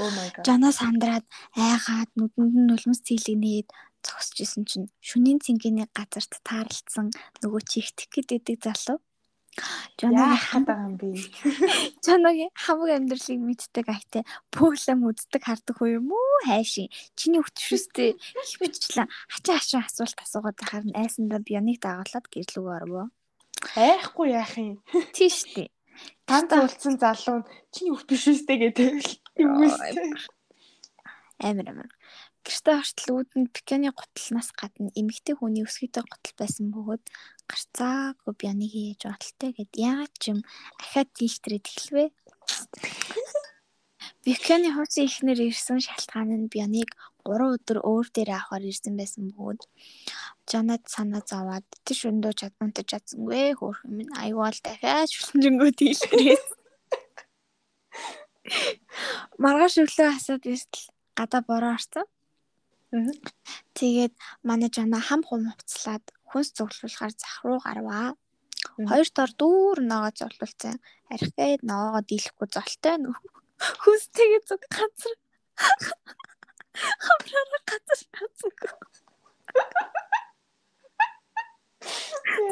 [0.00, 0.44] Oh my god.
[0.46, 3.68] Жанаа сандраад айгаад нүдэнд нь нулимс цэглэгнээд
[4.00, 8.98] зогсож исэн чинь шүнийн цэнгэний газарт таарлцсан нөгөө чихтэх гэдэг залуу.
[10.02, 11.12] Яах гэдэг юм бэ?
[12.04, 16.36] Чанагийн хамаг амьдралыг мэддэг айтай пөглэм үздэг хардаг хөө юм уу?
[16.48, 16.88] Хайшин.
[17.14, 23.06] Чиний хөтөшөстэй их бичлэн хачаа хашаа асуулт асуугаад байхаар айсандаа бионыг дагалаад гэрлүүг орвоо
[23.76, 24.82] Айхгүй яах юм?
[25.14, 25.68] тийш тий
[26.26, 29.04] Танд уулцсан залуу нь чиний үстэй гэдэг
[29.42, 30.16] юм үстэй.
[31.38, 31.88] амар амар
[32.46, 37.04] гэртээ хортол үүдэнд пиканы гутлнаас гадна эмэгтэй хүний өсгийтэй гутал байсан бөгөөд
[37.50, 39.72] гарцаагүй бионыг хийж бодолтой гэд.
[39.78, 40.38] Яагаад ч юм
[40.82, 42.04] ахаад тийштрээд эхлэвэ
[44.24, 46.90] Биканы хуусын ихнэр ирсэн шалтгаан нь бионыг
[47.26, 49.62] 3 өдөр өөр дээр авахар ирсэн байсан бөгөөд
[50.50, 56.46] Жанад санаа зовоод тийш өндөө чадмантаж чадсангүй хөөх юм аюул дахиад шүлжэнгөө тийшрээс
[59.42, 60.86] Маргааш өглөө хасаад иртэл
[61.18, 62.06] гадаа бороо орсон.
[63.72, 64.12] Тэгээд
[64.44, 68.12] манай жана хам хум хувцлаад хүнс цуглуулахаар зах руу гарваа.
[68.76, 70.76] Хоёр дор дүүр ногоо зовлуулсан.
[71.08, 73.16] Архиад ногоогоо дийлэхгүй золтой нөх.
[73.82, 75.14] Хүнстэйгээ зүг газар.
[77.04, 78.00] Хамраараа газар.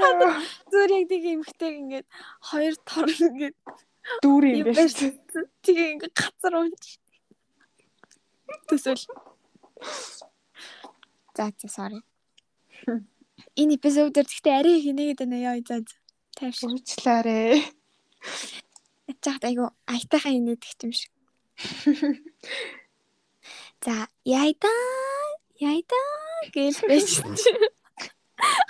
[0.00, 2.08] Яа, Зүгээр яг нэг эмхтэйг ингээд
[2.48, 3.56] хоёр тор ингээд
[4.24, 5.12] Дүүр юм байна шүү.
[5.30, 5.46] дээ.
[5.64, 6.84] Тэгээ ингээд газар унж.
[8.68, 9.04] Төсөл.
[11.40, 12.00] За за sorry.
[13.56, 15.80] Энэ эпизодээр гэхдээ арай хийнэ гэдэг нэ яа заа.
[16.36, 16.68] Тайвш.
[16.68, 17.64] Уучлаарай.
[19.08, 21.12] Ячаад айгу айтайхан инээдэг юм шиг.
[23.80, 24.68] За яйда
[25.56, 26.00] яйда
[26.52, 27.08] гэж байж.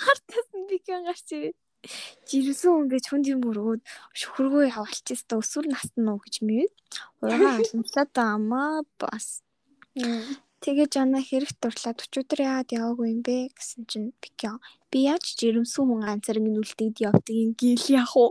[0.07, 1.59] Хартас нь би кэн гарч ирээ.
[2.23, 3.83] Жирсэн хүн гэж хүнд юм өргөөд
[4.15, 6.71] шүхргөө яваалчээс та өсвөр наст нь уу гэж мэд.
[7.19, 9.43] Уяга алантлаа таамаа бас.
[10.61, 14.61] Тэгээ жана хэрэг дурлаад 40 өдөр яагаад яваагүй юм бэ гэсэн чинь Пикё
[14.93, 18.29] би яаж жирэмсэн хүн ганцараг нь үлдээд явдаг юм гэл яах вэ?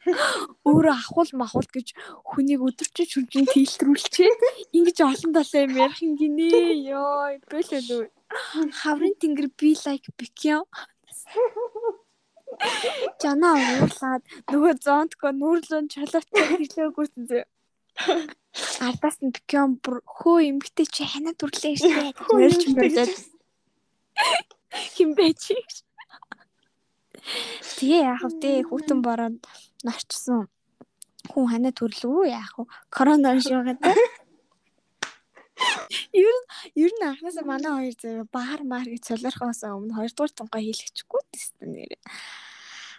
[0.66, 1.94] Өөрөө ахвал махвал гэж
[2.26, 4.30] хүнийг өдөрчөж хүнжин тэлтрүүлчээ.
[4.74, 6.50] Ингиж олон талаа юм ярих юм гинэ.
[6.90, 8.04] Йой, бэлээ лөө.
[8.80, 10.66] Хаврын тэнгэр би лайк Пикё.
[13.22, 17.44] Жана уурлаад нөгөө зонтко нүүрлэн чолоотой хэлээгүйсэн зөө.
[18.80, 23.12] Ардаас нь Пикён бүр хөө эмгтэй чи ханаа дүрлээ штэ гэж мөрч мөрлөд.
[24.94, 25.42] Хим байж.
[27.78, 28.66] Тэгээ яах вэ?
[28.66, 29.38] Хүүтэн бороод
[29.86, 30.50] нарчсан.
[31.30, 32.64] Хүн ханаа төрлөө яах вэ?
[32.90, 33.78] Корона шуугаад.
[36.10, 40.60] Ер нь ер нь анхнаасаа манай хоёр зэрэг баар маар гэж солиорхоос өмнө хоёрдугаар тунгаа
[40.64, 41.92] хийлгэчихгүй тест нэр.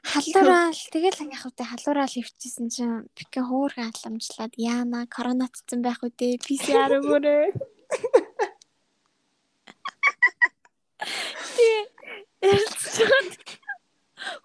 [0.02, 6.98] Халуураал тэгэл яг үтэй халуураал өвчсөн чинь бикэн хөөрхөн халамжлаад яана коронавитсан байх үдээ PCR
[6.98, 7.54] өгөөрэй.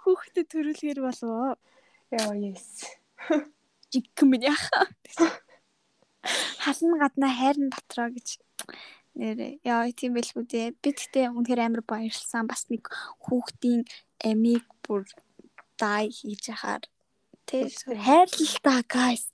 [0.05, 1.57] Хүүхдээ төрүүлгээр болов.
[2.13, 2.85] Яа yes.
[3.91, 4.87] Жиг минь яха.
[6.61, 8.39] Хална гадна хайрн дотроо гэж
[9.17, 9.65] нэрээ.
[9.65, 10.77] Яа тийм байлгүй дээ.
[10.85, 12.45] Би тэгтээ үнэхээр амар баярлсан.
[12.45, 12.93] Бас нэг
[13.25, 13.89] хүүхдийн
[14.21, 15.09] амийг бүр
[15.79, 16.83] дай хийж яхаар
[17.47, 17.71] тий
[18.07, 19.25] хайрлалтай guys.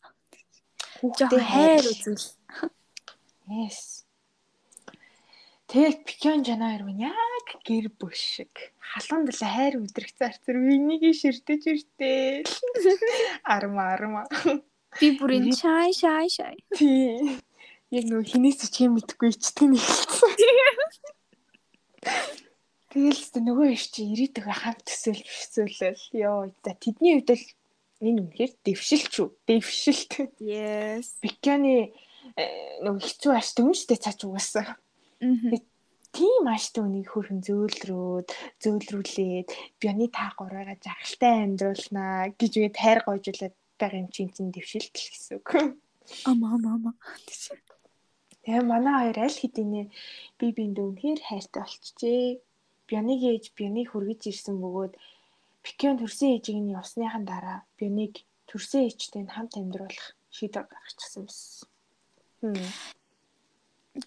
[1.00, 2.26] Хүүхдээ хайр үзүүл.
[3.50, 4.06] Yes.
[5.72, 8.52] Тэгэл Пикён жанаар минь яг гэр бүл шиг
[8.92, 12.44] халуун далай хайр өдрөх зарцэр үнийг ширтэж иртэй.
[13.54, 14.22] Арма арма.
[15.00, 16.60] Би бүр энэ шай шай шай.
[16.76, 17.40] Тий.
[17.88, 19.84] Яг нөгөө хинээс ч юм мэдгүй ичдэг нэг.
[22.92, 26.04] Тэгэл ч нөгөө иш чи ирээдүг хамт төсөөлж төсөөлөл.
[26.12, 27.44] Йоо за тэдний хувьд л
[28.04, 29.28] энэ үнэхээр дэвшилч үү?
[29.48, 30.12] Дэвшилт.
[30.36, 31.16] Yes.
[31.24, 31.96] Бикяны
[32.84, 33.32] нөгөө хэцүү
[33.64, 34.76] юм штэ цаач угаасаа.
[36.12, 38.28] Тийм аштай үнийг хөрхөн зөөлрөөд
[38.60, 39.48] зөөлрүүлээд
[39.80, 45.08] бионы та гураагаа жаргалтай амьдруулнаа гэж үгээд хайр гойжуулаад байгаа юм чинь чинь дэвшилт л
[45.08, 45.48] гэсэн үг.
[46.28, 46.92] Ама ама ама.
[48.44, 49.82] Тэгээ манай хоёр аль хэдийнэ
[50.36, 52.44] би биэндээ үнэхээр хайртай болчихжээ
[52.88, 54.94] Бионыг ээж Бионыг хүргэж ирсэн бөгөөд
[55.62, 61.68] Пикён төрсөн ээжийг нь явсныхан дараа Бионыг төрсөн ээжтэй хамт амьдруулах шийдвэр гаргачихсан байсан.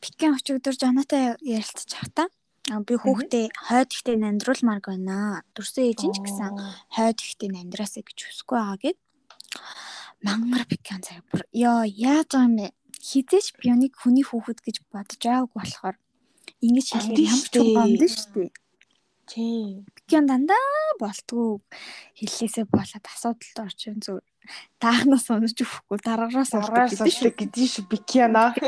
[0.04, 2.28] Пикён өчигдөр Жонатай ярилцчих та.
[2.66, 5.46] Би хүүхдээ хойд ихтэй амьдруулмаар байна.
[5.56, 6.52] Төрсөн ээж нь ч гэсэн
[6.98, 8.98] хойд ихтэй амьдраасаа гэж хүсэхгүй байгаа гэд.
[10.26, 12.68] Мангар Пикён цаг бүр ёо яаж байгаа юм бэ?
[13.06, 15.96] Хизээч Бионыг хүний хүүхэд гэж бодож байгаагүй болохоор
[16.66, 18.65] ингэж хэлэхээр ямар ч юм бомд шүү дээ.
[19.26, 19.86] Тийм.
[19.96, 21.62] Бикэн дандаа болтгүй
[22.20, 24.22] хэллээсээ болоод асуудалд орчин зүг
[24.78, 28.54] таахнаас унаж өгөхгүй дараагаас ордог гэдэг шүү бикяна.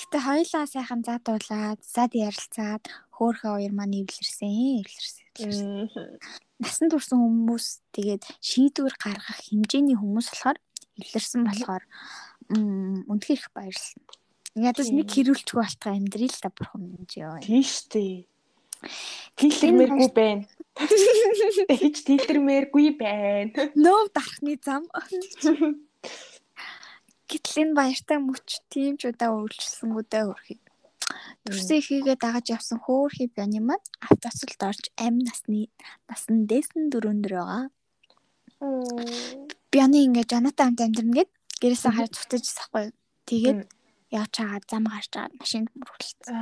[0.00, 2.84] Гэтэ хоёлаа сайхан задуулаад зад ярилцаад
[3.16, 5.88] хөөхөө хоёр маань эвлэрсэн эвлэрсэн.
[6.60, 10.58] Насан турсан хүмүүс тэгээд шийдвэр гаргах хэмжээний хүмүүс болохоор
[11.00, 11.84] эвлэрсэн болохоор
[13.08, 14.19] үнэхээр их баярлалаа.
[14.58, 17.38] Ядаж нэг хэрүүлчгүй болтгоо амьдрий л та бурхан минь ёо.
[17.38, 18.26] Тийш тий.
[19.38, 20.44] Тэлэрмээргүй байна.
[21.70, 23.70] Тэгж тэлэрмээргүй байна.
[23.78, 24.90] Нөө дарахны зам.
[27.30, 30.58] Гэтэл энэ баяртай мөч тийм ч удаа үйлчилсэнгүү дэ хөрхий.
[31.46, 35.70] Төрсөн ихийгээ дагаж явсан хөөхий бяны маань автоцолд орж амь насны
[36.10, 37.70] насан дээсэн дөрөнд байгаа.
[39.70, 41.30] Бяны ингээ жанатай хамт амьдрна гэд
[41.62, 42.90] гэрээсээ харж цутаж сахгүй.
[43.30, 43.60] Тэгээд
[44.10, 46.36] явж байгаа зам гарч байгаа машинд мөрөглөсөн.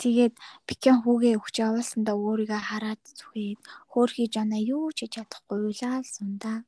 [0.00, 3.60] Тэгээд Пикэн хүүгээ өгч явуулсандаа өөрийгөө хараад зүгээд
[3.92, 6.64] хөөхий жана юу ч хийж чадахгүй уйлаа л сундаа.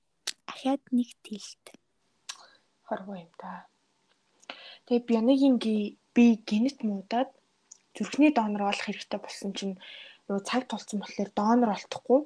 [0.53, 1.65] Ахаад нэг тэлт.
[2.85, 3.65] Хорвоо юм да.
[4.85, 5.57] Тэгээ Бяныгийн
[6.15, 7.31] би генет муудаад
[7.97, 9.77] зүрхний донор болох хэрэгтэй болсон чинь
[10.29, 12.21] нөгөө цаг тулцсан болохоор донор олдохгүй.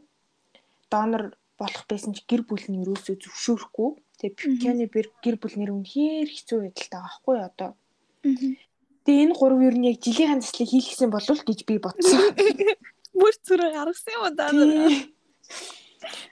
[0.91, 1.23] Донор
[1.59, 3.91] болох байсан чи гэр бүл нь юусоо зөвшөөрөхгүй.
[4.17, 7.71] Тэгээ Пикяны гэр бүл нэр үнэхээр хэцүү байдалтай байгаа байхгүй одоо.
[9.05, 12.33] Тэгээ энэ гурав нь яг жилийн заслыг хийлгэсэн болов гэж би бодсон.
[13.19, 14.51] Бүр зүрх гаргасан юм даа.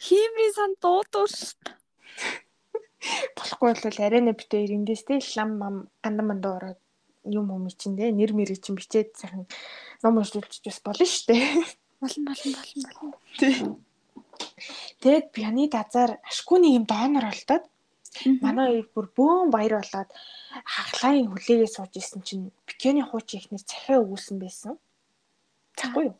[0.01, 1.29] Химри сан дуудуур.
[3.37, 6.81] Болохгүй бол арайна битээ эрэндээс тэ лам мам гандан мандаа ороод
[7.29, 9.45] юм юм чинь те нэр мэрэг чинь бичээд сайхан
[10.03, 11.45] ном уншуулчих бас болно дээ.
[12.01, 13.13] Болно болно болно болно.
[13.39, 13.55] Тий.
[15.01, 17.65] Тэгэд пианы дазаар ашгүй нэг юм донор олдоод
[18.45, 20.11] манай хоёр бүр бөөн баяр болоод
[20.75, 24.75] хаглааны хүлээгээ сууж исэн чинь пикёны хуучин ихнэр цахиа өгүүлсэн байсан.
[25.79, 26.17] Цахгүй юу?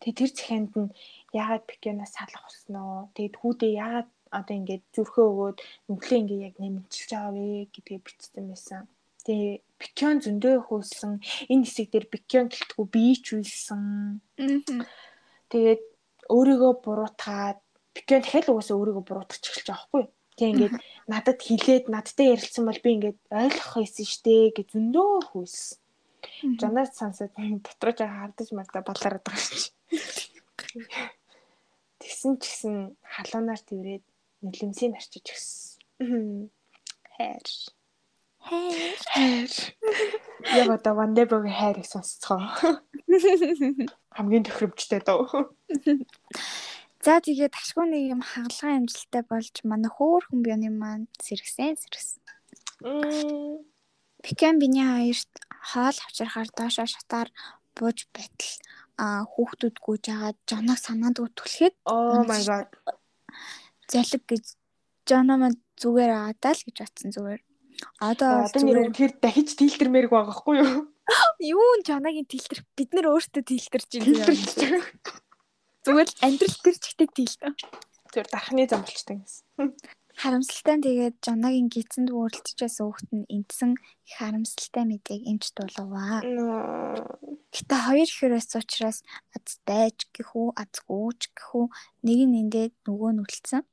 [0.00, 0.94] Тэгээ тэр захианд нь
[1.32, 3.08] яагаад пикёноос салах болсноо?
[3.16, 8.44] Тэгээд хүүдээ яагаад одоо ингээд зүрхөө өгөөд нүглээ ингээд яг нэмэлтэлж байгаа вэ гэдгээ бичсэн
[8.48, 8.82] байсан.
[9.24, 11.12] Тэгээ пикён зөндөө хөөсөн
[11.52, 13.82] энэ хэсэг дээр пикён гэлтгүү бие ч үйлсэн.
[15.52, 15.82] Тэгээд
[16.36, 17.58] өөрийгөө буруутгаад
[17.96, 20.10] пикён дахиад угаасаа өөрийгөө буруутгах эхэлж байгаа байхгүй юу?
[20.42, 20.74] Тэг ингээд
[21.06, 25.78] надад хилээд надтай ярилцсан бол би ингээд ойлгох байсан штэ гэж зөндөө хөөсөн.
[26.58, 27.30] Жанаас сонсоод
[27.62, 29.70] дотроо жаа хардаж мартаа балараад байгаа шүү.
[32.02, 32.74] Тэгсэн ч гэсэн
[33.06, 34.02] халуунаар тэрээд
[34.42, 36.50] нөлөөмсийг арчиж өгсөн.
[37.14, 37.46] Хайр.
[38.42, 38.98] Хайр.
[39.14, 39.52] Хайр.
[40.58, 42.42] Яг одоо Вандебогийн хайрыг сонсцгоо.
[44.18, 45.54] Хамгийн тохиромжтой дөө.
[47.02, 52.22] За тэгээд ташгүй нэг юм хагалгаа амжилттай болж манай хөөхөн бионы маань сэргсэн сэргсэн.
[54.22, 55.32] Пикэн биний хоёрт
[55.66, 57.28] хоол авчрахаар доошоо шатаар
[57.74, 58.54] бууж байтал
[59.02, 62.70] а хүүхдүүд гүйж агаад жоног санаанд түлхэд Oh my god.
[63.90, 64.44] залэг гэж
[65.08, 67.42] жоно маань зүгээр аадаа л гэж батсан зүгээр.
[67.98, 70.86] Одоо Одоо нэр үнэхээр дахиж тилтермээрг байгаа хгүй юу?
[71.42, 74.06] юу н жоногийн тилтэр бид нар өөртөө Тилтерч юм.
[75.82, 77.48] Зүгээр л амьдрал төр чигтэй тилтэ.
[78.14, 79.74] Тэр дахны замбалчтай гэсэн.
[80.12, 86.20] Харамсалтай нь тэгээд жоногийн гидсэнд өөрлөлтчээс өөхт нь энтсэн их харамсалтай мэдээг эмч дуулгаваа.
[87.50, 89.00] Гэтэ хоёр хэрээс учраас
[89.32, 91.64] аздайж гэхүү азгүйч гэхүү
[92.04, 93.64] нэг нь эндээд нөгөө нь үлдсэн.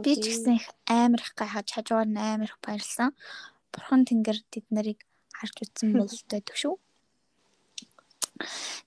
[0.00, 3.10] Би ч гэсэн их амар их гайхаж хажуугаар нь амар их баярлсан.
[3.74, 5.02] Бурхан тэнгэр тэд нарыг
[5.34, 6.78] харж утсан бололтой төшөө.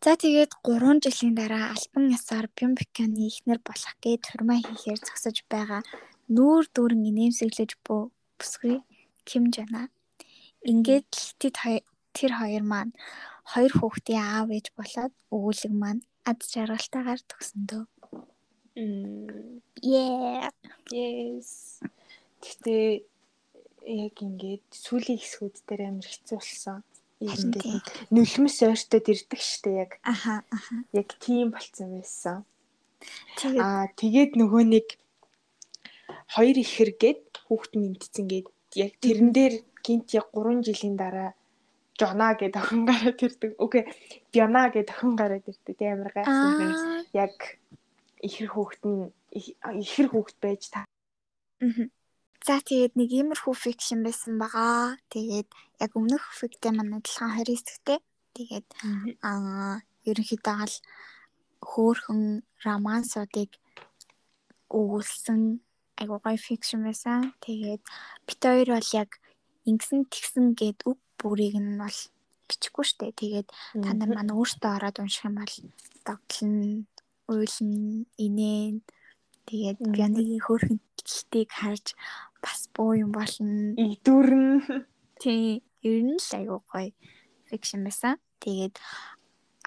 [0.04, 5.82] За тэгээд 3 жилийн дараа альбан ясаар Бимбиканы ихнэр болох гээд турмаа хийхээр зогсож байгаа
[6.36, 8.84] нүүр дүүрэн инээмсэглэж бөө бүсгүй
[9.28, 9.88] Ким Жана.
[10.68, 11.52] Ингээд л
[12.18, 12.94] тэр хоёр маань
[13.52, 17.84] хоёр хүүхдийн аав ээж болоод өвүүлэг маань ад жаргалтайгаар төгсөндөө.
[19.82, 20.52] Yeah.
[20.92, 21.80] Yes.
[22.44, 22.76] Гэтэ
[23.88, 26.84] яг ингээд сүүлийн хэсгүүд дээр амар хэцүү болсон.
[27.18, 27.82] Харин тийм.
[28.14, 30.76] нүлмэс ойртод ирдэг штэ яг Аха аха.
[30.94, 32.46] яг тийм болцсон байсан.
[33.42, 34.88] Тэгээд Аа тэгээд нөгөө нэг
[36.34, 41.34] хоёр ихэргээд хүүхд нэмтсэн гээд яг тэрэн дээр гинт яг 3 жилийн дараа
[41.98, 43.52] Жона гэдэг охин гараад ирдэг.
[43.58, 43.90] Окей.
[44.30, 45.74] Бяна гэдэг охин гараад ирдэг.
[45.78, 47.34] Тийм амар гайхсан аа Яг
[48.22, 50.86] ихэр хүүхд нь их- ихэр хүүхд байж та.
[51.58, 51.90] мгм.
[52.46, 54.98] За тэгээд нэг иймэрхүү фикшн байсан байгаа.
[55.10, 55.50] Тэгээд
[55.82, 58.00] яг өмнөх фиктэй манай адилхан 20 хэсэгтэй.
[58.38, 58.68] Тэгээд
[59.26, 60.76] аа ерөнхийдөө л
[61.66, 62.22] хөөхөн
[62.66, 63.52] романсуудыг
[64.70, 65.42] өгүүлсэн
[66.00, 67.34] айгуу гоё фикшн байсан.
[67.42, 67.84] Тэгээд
[68.28, 69.10] бит хоёр бол яг
[69.66, 72.00] ингэсэн тэгсэн гэд үг бүрийг нь бол
[72.48, 73.12] бичихгүй штэ.
[73.12, 73.48] Тэгээд
[73.84, 75.56] та нар манай өөртөө ороод унших юм бол
[76.08, 76.88] догтлон,
[77.28, 78.76] уйлн, инээн
[79.50, 81.96] тэгээд пианогийн хөөрхөн тэлтийг харж
[82.48, 83.76] бас буу юм болно.
[83.76, 84.88] Игдүрэн.
[85.20, 86.96] Тий, ер нь л айгуу гоё
[87.52, 88.16] фикшн байсан.
[88.40, 88.76] Тэгээд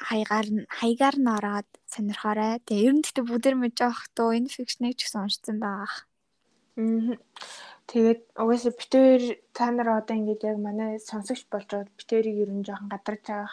[0.08, 2.56] хаягаар нь хаягаар нь ороод сонирхоорой.
[2.64, 6.08] Тэгээ ер нь гэхдээ бүгд мэдж байгаа хтөө энэ фикшнийг ч гэсэн уншсан байгаа.
[6.80, 7.20] Мгм.
[7.90, 9.22] Тэгээд угаасаа битээр
[9.56, 13.50] та нар одоо ингээд яг манай сонсогч болж байгаа битэрийг ер нь жоохон гадарч байгаа.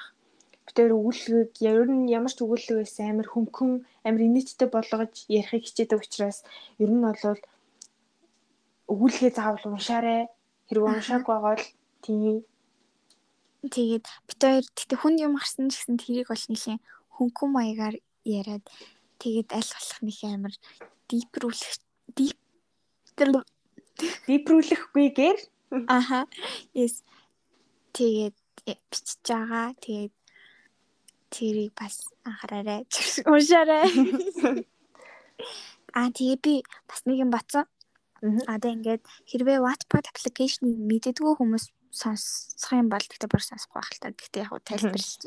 [0.68, 3.72] Битээр өгүүлэг ер нь ямар ч өгүүлэг байсан амар хөнгөн
[4.08, 6.40] амар инээдтэй болгож ярихыг хичээдэг учраас
[6.84, 7.40] ер нь бол
[8.92, 10.28] өгүүлгээ заавал уншаарай.
[10.68, 11.64] Хэрэг уншаагүй бол
[12.04, 12.44] тийм
[13.68, 16.80] Тэгээд бит хоёр тэгтээ хүн юм гарсан ч гэсэн тэрийг бол нэлийн
[17.18, 18.64] хөнгөн маягаар яриад
[19.20, 20.54] тэгээд аль болох нэг амар
[21.10, 21.74] дипрүүлэх
[22.16, 22.38] дип
[24.30, 25.38] дипрүүлэхгүйгээр
[25.90, 26.30] аха
[26.78, 27.04] yes
[27.98, 28.36] тэгээд
[28.70, 29.74] э, бичиж байгаа.
[29.82, 30.14] Тэгээд
[31.34, 32.86] тэрийг бас анхаараарай.
[33.32, 33.90] Уншаарай.
[35.98, 36.54] Аа тэгээ би
[36.88, 37.66] бас нэг юм батсан.
[38.22, 44.02] Одоо ингээд хэрвээ Wattpad application-ыг мэддэггүй хүмүүс сонсох юм бол тэгтээ бүр сонсохгүй байх л
[44.02, 44.10] та.
[44.14, 45.22] Гэхдээ яг тайлбарлаж.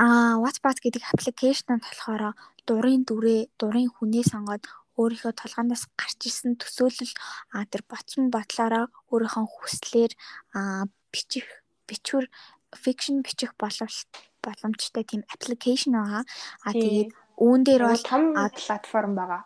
[0.00, 2.34] Аа Wattpad гэдэг аппликейшн нь болохоор
[2.66, 4.64] дурын дүрээ, дурын хүнээ сонгоод
[4.96, 7.14] өөрийнхөө толгоноос гарч ирсэн төсөөлөл
[7.54, 10.12] аа тэр ботсон бодлороо өөрийнхөө хүслээр
[10.54, 11.46] аа бичих,
[11.90, 12.30] бичвэр
[12.74, 14.06] fiction бичих боломж
[14.44, 16.22] боломжтой тийм аппликейшн байгаа.
[16.64, 17.10] Аа тэгээд
[17.42, 19.42] үүн дээр бол том платформ байгаа.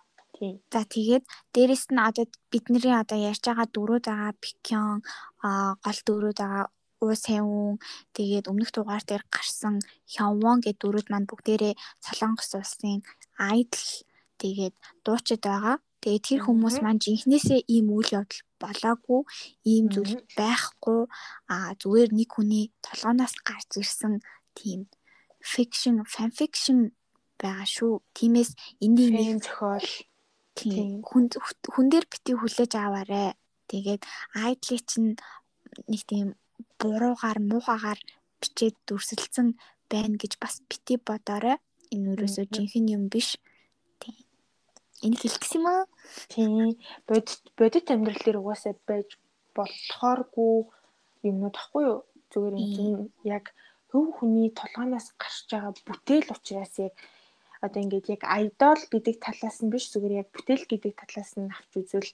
[0.73, 1.25] За тэгээд
[1.55, 5.03] дээрэс нь одоо бидний одоо ярьж байгаа дөрүүд байгаа Пикён
[5.43, 6.67] а гол дөрүүд байгаа
[7.03, 7.79] уу сайн үн
[8.17, 9.75] тэгээд өмнөх дугаар дээр гарсан
[10.13, 11.75] Хёвон гэдэг дөрүүд маань бүгдээрээ
[12.05, 13.03] Солонгос улсын
[13.51, 13.87] айдл
[14.43, 14.75] тэгээд
[15.05, 15.77] дуучид байгаа.
[16.03, 19.23] Тэгээд тэр хүмүүс маань жинхнээсээ ийм үйл явдал болоогүй,
[19.67, 21.01] ийм зүйл байхгүй
[21.51, 24.23] а зүгээр нэг хүний толгоноос гарч ирсэн
[24.59, 24.87] тийм
[25.43, 26.79] fiction, fan fiction
[27.43, 28.03] байгаа шүү.
[28.15, 28.51] Тиймээс
[28.85, 29.87] энийг нэг зохиол
[30.59, 31.25] тийм хүн
[31.73, 33.39] хүн дээр бити хүлээж аваарэ.
[33.71, 34.03] Тэгээд
[34.45, 35.11] айдлыг чинь
[35.91, 36.27] нэг тийм
[36.81, 38.01] буруугаар муухагаар
[38.41, 39.49] бичээд дүрсэлсэн
[39.93, 41.57] байна гэж бас бити бодоорой.
[41.95, 43.39] Энэ өрөөсөө жинхэнэ юм биш.
[44.03, 44.17] Тийм.
[45.05, 45.85] Энийг хэлчихсэн юм аа.
[46.33, 46.77] Тийм.
[47.09, 49.09] Бодит бодит амьдрал дээр угаасаа байж
[49.57, 50.55] болохооргүй
[51.29, 52.01] юмнууд ахгүй юу?
[52.31, 53.45] Зүгээр юм яг
[53.91, 56.95] хөв хүний толгоноос гарч байгаа бүтээл учраас яг
[57.65, 61.73] одоо ингээд яг айдол гэдэг талаас нь биш зүгээр яг бүтээл гэдэг талаас нь авч
[61.79, 62.13] үзвэл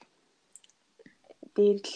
[1.55, 1.93] дээр л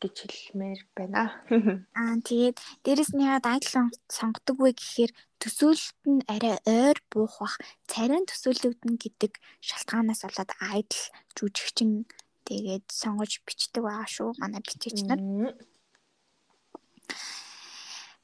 [0.00, 1.32] гэж хэлмээр байна.
[1.98, 3.72] Аа тэгээд дээрэс нь яагаад айдл
[4.08, 7.56] сонгодог вэ гэхээр төсөөлөлт нь арай ойр буух бах
[7.88, 9.32] царайн төсөөлөгдөн гэдэг
[9.64, 11.02] шалтгаанаас болоод айдл
[11.36, 12.04] жүжигчин
[12.48, 15.20] тэгээд сонгож бичдэг байгаа шүү манай бичээч нар.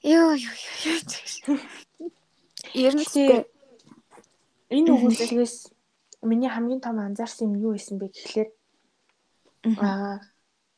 [0.05, 0.57] Йоо ёо
[0.93, 1.57] ёо.
[2.73, 3.05] Ер нь
[4.77, 5.57] энэ өгүүлбэрээс
[6.31, 8.51] миний хамгийн том анзаарсан юм юу байсан бэ гэхлээр
[9.85, 10.21] аа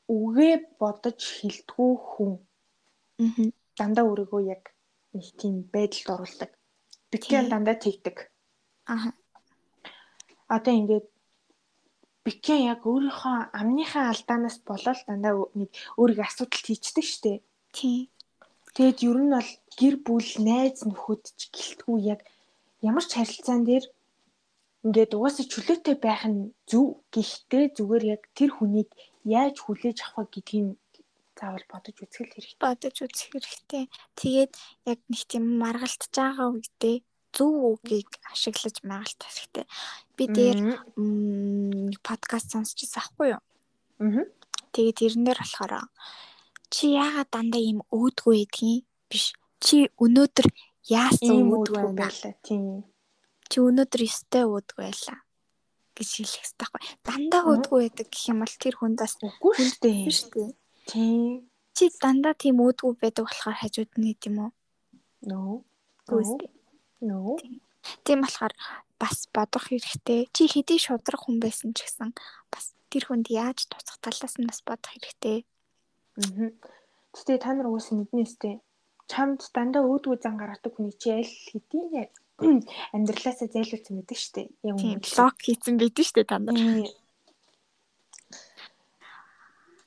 [0.08, 2.32] үгээ бодож хилдэггүй хүн
[3.78, 4.62] дандаа өөрийгөө яг
[5.14, 6.50] нэг тийм байдалд оруулдаг.
[7.10, 8.16] Бикэн дандаа тэгдэг.
[8.92, 9.12] Аа.
[10.48, 11.06] Одоо ингээд
[12.24, 15.70] бикэн яг өөрийнхөө амныхаа алдаанаас болоод дандаа нэг
[16.00, 17.42] өөрийгөө асуудалд хийчдэг штеп.
[17.76, 18.08] Тийм.
[18.76, 22.20] Тэгэд ер нь бол гэр бүл найз нөхөд ч гэлтгүй яг
[22.82, 23.84] ямар ч харилцаан дээр
[24.86, 28.90] ингээд угаасаа чөлөөтэй байх нь зөв гэхдээ зүгээр яг тэр хүнийг
[29.22, 30.74] яаж хүлээж авах гэдгийг
[31.38, 32.58] заавал бодож үзэх хэрэгтэй.
[32.58, 33.84] Бодож үзэх хэрэгтэй.
[34.18, 34.52] Тэгээд
[34.90, 36.96] яг нэг тийм маргалтж байгаа үедээ
[37.30, 39.66] зөв үгийг ашиглаж маргалтах хэрэгтэй.
[40.16, 40.58] Би дээр
[42.02, 43.42] подкаст сонсчихсан аахгүй юу?
[44.02, 44.26] Аа.
[44.74, 45.74] Тэгээд тэрнээр болохоор
[46.74, 49.32] чи яагаад дандаа ийм өөдгөө гэдгийг биш.
[49.62, 50.46] Чи өнөөдөр
[50.88, 52.34] яасан өөдгөө байлаа.
[52.42, 52.82] Тийм.
[53.46, 55.18] Чи өнөөдөр өстэй өөдгөө байлаа
[55.94, 56.82] гэж хэлэх хэрэгтэй байхгүй.
[57.06, 60.50] Дандаа өөдгөө байдаг гэх юм бол тэр хүнд бас үгүй шүү дээ.
[60.90, 61.46] Тийм.
[61.76, 64.50] Чи дандаа тийм өөдгөө байдаг болохоор хажууд нь гэдэм үү?
[65.30, 65.56] Нөө.
[67.06, 67.36] Нөө.
[68.02, 68.54] Тийм болохоор
[68.98, 70.26] бас бодох хэрэгтэй.
[70.34, 72.10] Чи хэдий шудраг хүн байсан ч гэсэн
[72.50, 75.46] бас тэр хүнд яаж туцах талаас нь бас бодох хэрэгтэй.
[76.18, 76.50] Аа.
[77.12, 78.58] Гэтэ та нар уус мэднэстэй
[79.12, 82.10] чамд дандаа өөдгөө зан гаргадаг хүний чи аль хэдийн яг
[82.96, 84.48] амьдралаасаа зайлуулсан мэдэн штэ.
[84.64, 86.56] Яг лог хийсэн мэдэн штэ дандаа.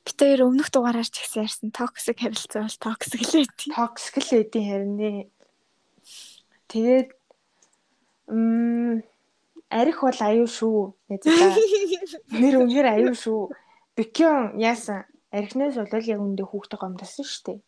[0.05, 4.29] Бид хоёр өмнөх дугаараар ч гэсэн ярьсан токсик харилцаа бол токсик л байдیں۔ Токсик л
[4.37, 5.11] байдیں۔ Харин нэ.
[6.69, 7.09] Тэгээд
[8.29, 9.01] м
[9.73, 10.93] арих бол аюу шүү.
[12.41, 13.49] Нэр үнээр аюу шүү.
[13.97, 15.09] Бикион яасан?
[15.33, 17.59] Архинаас бол яг үндэ хүүхдээ гомдсон шүү дээ.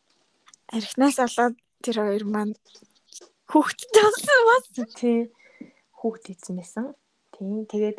[0.74, 2.54] Арихнаас болоод тэр хоёр маань
[3.48, 4.64] хүүхдтэй болсон бас.
[5.00, 5.32] Тий.
[6.00, 6.86] Хүүхд ийсэн байсан.
[7.32, 7.64] Тий.
[7.72, 7.98] Тэгээд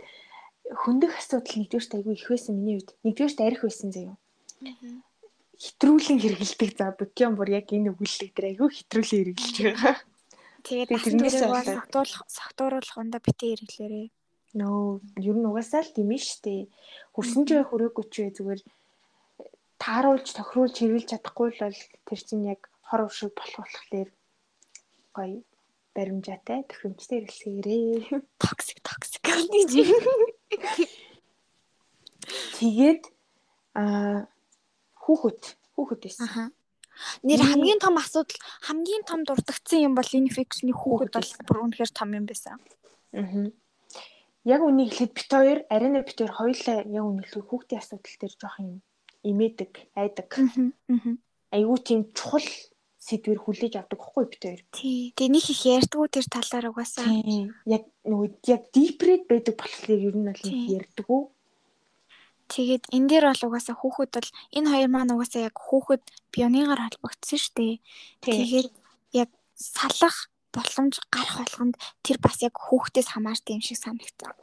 [0.68, 2.92] хөндөх асуудал нэгдүгээрт айгүй их байсан миний үед.
[3.04, 4.16] Нэгдүгээрт арих байсан заяа.
[5.58, 9.96] Хитрүүлэн хэрэгэлдэг за букион бүр яг энэ өгүүлэлт дээр айгүй хитрүүлэн хэрэгжилж байгаа.
[10.62, 14.06] Тэгээд тэрнээс согтуулах согтууруулах ундаа битээ хэрэглээрээ.
[14.58, 16.68] Нөө, ер нь угаасаа л тийм штэ.
[17.16, 18.60] Хүрсэн ч хүрээгүй ч зүгээр
[19.78, 24.10] тааруулж тохируулж хэрэгжилж чадахгүй л бол тэр чинь яг хор уршиг болох болохоор
[25.14, 25.38] гоё
[25.94, 28.22] баримжаатай тохиромжтой хэрэглэсээрээ.
[28.42, 29.72] Токсик токсик гэж.
[32.58, 33.02] Тэгээд
[33.74, 34.26] аа
[35.02, 35.42] хүүхэд
[35.74, 36.50] хүүхэд байсан.
[37.22, 41.92] Нэр хамгийн том асуудал хамгийн том дурдгдсан юм бол энэ фикшний хүүхэд бол бүр үнэхээр
[41.94, 42.58] том юм байсан.
[43.14, 43.50] Аа.
[44.42, 48.58] Яг үнийг хэлэхэд бит хоёр арина бит хоёр хоёулаа яг үнийг хүүхдийн асуудал дээр жоох
[48.58, 48.82] юм
[49.28, 50.28] имээдэг, айдаг.
[51.52, 52.44] Айгуу тийм чухал
[53.08, 54.62] сэдвэр хүлээж авдаг хгүй бит хоёр.
[54.74, 55.16] Тий.
[55.16, 57.08] Тэгээ нэг их ярьдгүү тэр талаар угаасаа.
[57.08, 57.48] Тий.
[57.64, 61.20] Яг нөгөө яг дипред байдаг болохоор ер нь бол ярьдгүү.
[62.52, 67.38] Тэгээд энэ дээр бол угаасаа хүүхэд бол энэ хоёр маань угаасаа яг хүүхэд бионыгаар холбогдсон
[67.40, 67.74] шүү дээ.
[68.24, 68.72] Тэгээд
[69.24, 70.16] яг салах
[70.52, 74.36] боломж гарах болгонд тэр бас яг хүүхдээс хамаардаг юм шиг санагдсан.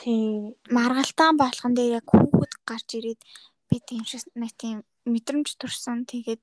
[0.00, 0.56] Тийм.
[0.68, 3.20] Маргалтаан болгон дээр яг хүүхэд гарч ирээд
[3.76, 6.08] би тийм шиг нэг тийм мэдрэмж төрсөн.
[6.08, 6.40] Тэгээд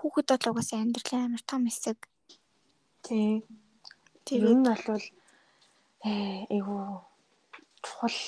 [0.00, 2.00] хүүхэд бол угаасаа амьдралын амар том хэсэг.
[3.04, 3.44] Тийм.
[4.24, 5.04] Тэр нь бол
[6.08, 7.04] э айгу
[7.84, 8.18] чухал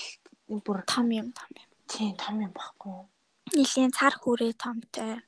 [0.48, 1.68] бүр том юм том юм.
[1.88, 3.08] Тийм том юм баггүй.
[3.56, 5.24] Нилийн цар хүрээ томтой.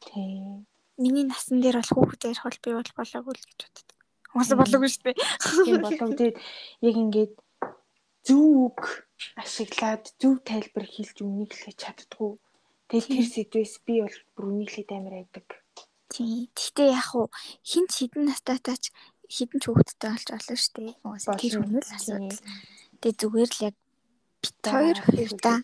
[0.00, 0.64] Тийм.
[0.96, 3.98] миний насан дээр бол хүүхэд ярих бол би бол болоогүй л гэж боддог.
[4.32, 5.16] Хүмүүс болоогүй шүү дээ.
[5.66, 6.10] Тийм болов.
[6.16, 6.36] Тэгээд
[6.88, 7.34] яг ингээд
[8.28, 8.80] зөв үг
[9.40, 12.32] ашиглаад зөв тайлбар хэлж үнийг хэлж чаддгүй.
[12.92, 15.48] Тэгээд тэр сэдвээс би бол бүр үнийг хэлээд амар айдаг.
[16.12, 16.52] Тийм.
[16.52, 17.32] Гэхдээ яг хуу
[17.64, 18.92] хин ч хідэн настайтаач
[19.32, 20.92] хідэн ч хүүхэдтэй болж болно шүү дээ.
[21.00, 22.40] Хүмүүс тэр хүн л асуудал.
[23.00, 23.76] Тэгээ зүгээр л яг
[24.44, 25.58] бит хоёр хоёртаа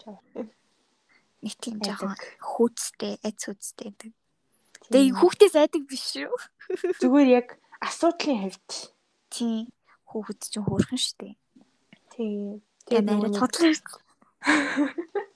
[1.44, 4.12] нэг тийм жоохон хүүцтэй, айц хүүцтэй гэдэг.
[4.88, 6.32] Тэгээ хүүхдээс айдаг биш шүү.
[7.04, 7.48] Зүгээр яг
[7.84, 8.70] асуудлын хувьд.
[9.28, 9.68] Тийм.
[10.08, 11.34] Хүүхэд чинь хөөрхөн шүү дээ.
[12.16, 12.64] Тийм.
[12.88, 13.76] Тэгээ нарийн тодлоо.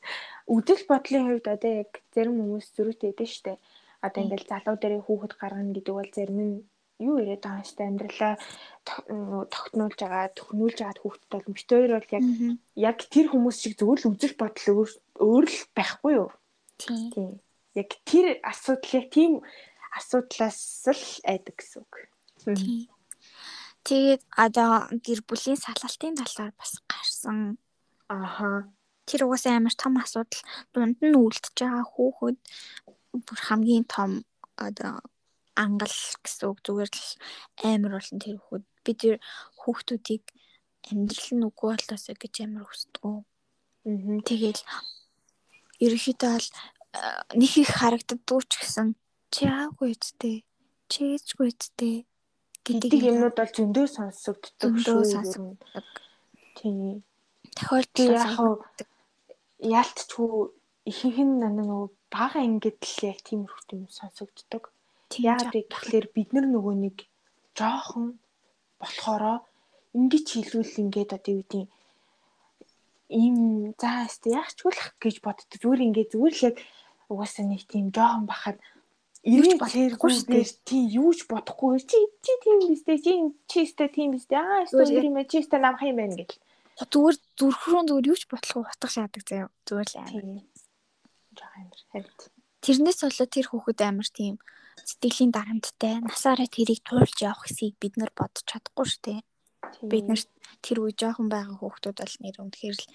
[0.46, 3.58] Үдэл бодлын хувьд одоо яг зарим хүмүүс зөрүүтэй дээ.
[4.02, 6.56] Одоо ингээл залуу дээр хүүхэд гаргана гэдэг бол зарим нь
[7.02, 7.90] юу яриад байгаа юм дээ.
[7.90, 8.34] Амьдралаа
[9.52, 12.24] тогтнуулж байгаа, төхнүүлж байгаа хүүхдэд бол хоёр бол яг
[12.74, 14.68] яг тэр хүмүүс шиг зүгээр л үдэл бодол
[15.22, 16.30] өөр л байхгүй юу?
[16.78, 17.32] Тийм.
[17.78, 19.32] Яг тэр асуудал яг тийм
[19.94, 20.58] асуудлаас
[20.90, 21.94] л айдаг гэсэн үг.
[23.82, 27.58] Тэгээд одоо гэр бүлийн салалтын талаар бас гарсан.
[28.06, 28.70] Ааха.
[29.12, 30.40] Тэр угаасаа амар том асуудал.
[30.72, 32.38] Дунд нь үлдчихэж байгаа хүүхэд
[33.12, 34.24] бүр хамгийн том
[34.56, 35.04] одоо
[35.52, 37.08] ангал гэсэн үг зүгээр л
[37.60, 39.16] амар болон тэр хүүхэд би тэр
[39.60, 40.24] хүүхдүүдийг
[40.88, 43.02] амьдрал нь үгүй болоосоо гэж амар хүсдэг.
[43.04, 43.20] Аа.
[44.24, 44.62] Тэгэл
[45.84, 46.48] ерөөхдөө бол
[47.36, 48.88] нэг их харагддаггүй ч гэсэн
[49.32, 50.36] чи аагүй үсттэй.
[50.88, 51.96] Чи ээжгүй үсттэй
[52.64, 55.02] гэдэг юмнууд бол зөндөө сонсогддог шүү.
[55.14, 55.88] сонсогддог.
[56.56, 57.02] Тийм.
[57.56, 58.91] Тохиолдол яг
[59.62, 60.50] яалтчгүй
[60.90, 64.74] ихэнх нь нөгөө бага ингээд л яг тиймэрхүү юм сонсогддог.
[65.14, 66.96] Яагаад гэвэл бид нар нөгөө нэг
[67.54, 68.18] жоохон
[68.82, 69.46] болохоро
[69.94, 71.64] ингэж хэлвэл ингээд одоо юу гэдэг
[73.12, 73.36] ийм
[73.78, 75.56] заа өстө яахчгүйлэх гэж боддог.
[75.60, 76.56] Зүгээр ингээд зүгээр л яг
[77.12, 78.58] угаасаа нэг тийм жоохон бахад
[79.22, 80.50] Ирээ цээргүй дээ.
[80.66, 81.78] Тийм юу ч бодохгүй.
[81.86, 81.94] Чи
[82.26, 82.98] чи тийм биз дээ.
[82.98, 83.12] Чи
[83.46, 84.42] чи өстэй тийм биз дээ.
[84.42, 85.22] Аа өстэй юм.
[85.30, 86.42] Чи өстэй намх юм байна гэл.
[86.80, 89.48] Зүгээр зүрхрүүн зүгээр юу ч бодлого утгах шаадаг заяа.
[89.68, 90.24] Зүгээр л амар.
[91.36, 91.80] Жаа амар.
[91.92, 92.14] Харин.
[92.62, 94.34] Тэрнээс болоо тэр хүүхэд амар тийм
[94.80, 96.00] сэтгэлийн дарамттай.
[96.00, 99.20] Насаараа тэрийг туулж явах хэсгийг бид нар бодож чадахгүй шүү дээ.
[99.90, 100.22] Бид нар
[100.64, 102.86] тэр үе жоохон байгаа хүүхдүүд бол нэр үнэхээр л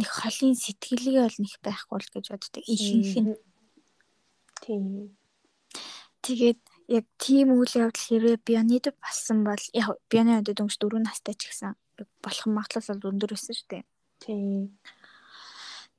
[0.00, 2.62] нэг холын сэтгэлгээ бол нэг байхгүй л гэж боддог.
[2.66, 3.36] Ихэнх нь.
[4.62, 5.14] Тийм
[6.22, 11.34] Тэгээд яг тийм үйл явдал хэрвээ бионид болсон бол яг бионы өдөө дөнгөж 4 настай
[11.34, 11.74] ч гэсэн
[12.22, 13.84] болох магадлал бол өндөр өссөн шүү дээ.
[14.22, 14.78] Тийм.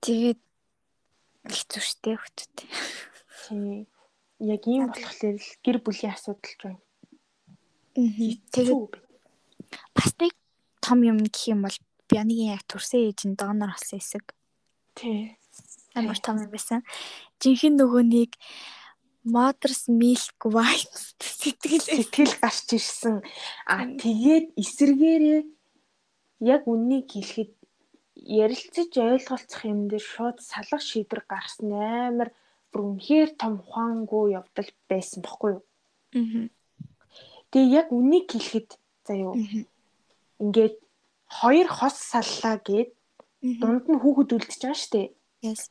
[0.04, 0.42] Тэгээд
[1.48, 2.56] хэцүү шттэ хөтөд.
[3.48, 3.88] Тийм.
[4.44, 6.82] Яг ийм болохоор л гэр бүлийн асуудал байна.
[7.94, 8.92] Тэгээд
[9.96, 10.34] бас нэг
[10.84, 11.78] том юм гэх юм бол
[12.10, 14.26] бионигийн яг төрсэн ээж нь донор болсон хэсэг.
[14.96, 15.38] Тийм.
[15.96, 16.82] Амар том юм байсан.
[17.40, 18.32] Жинхэнэ нөгөө нэг
[19.24, 20.92] Mother's Milk White
[21.40, 23.24] сэтгэл сэтгэл гарч ирсэн.
[23.70, 25.42] А тэгээд эсэргээрээ
[26.44, 27.52] яг үннийг хэлэхэд
[28.16, 32.30] ярилцаж ойлголцох юм дээр шууд салах шийдвэр гарсан амар
[32.72, 35.64] бүр үнэхээр том ухаангүй явдал байсан бохгүй юу?
[36.18, 36.48] Аа.
[37.52, 38.70] Тэгээ яг үннийг хэлэхэд
[39.06, 39.34] за юу.
[40.42, 40.76] Ингээд
[41.30, 42.90] хоёр хос саллаа гэд
[43.62, 45.08] дунд нь хүүхэд үлдчихэж байгаа шүү дээ.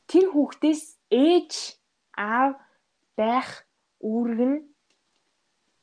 [0.07, 1.51] Тэр хүүхдээс ээж
[2.15, 2.53] аав
[3.17, 3.49] байх
[3.99, 4.59] үүрэг нь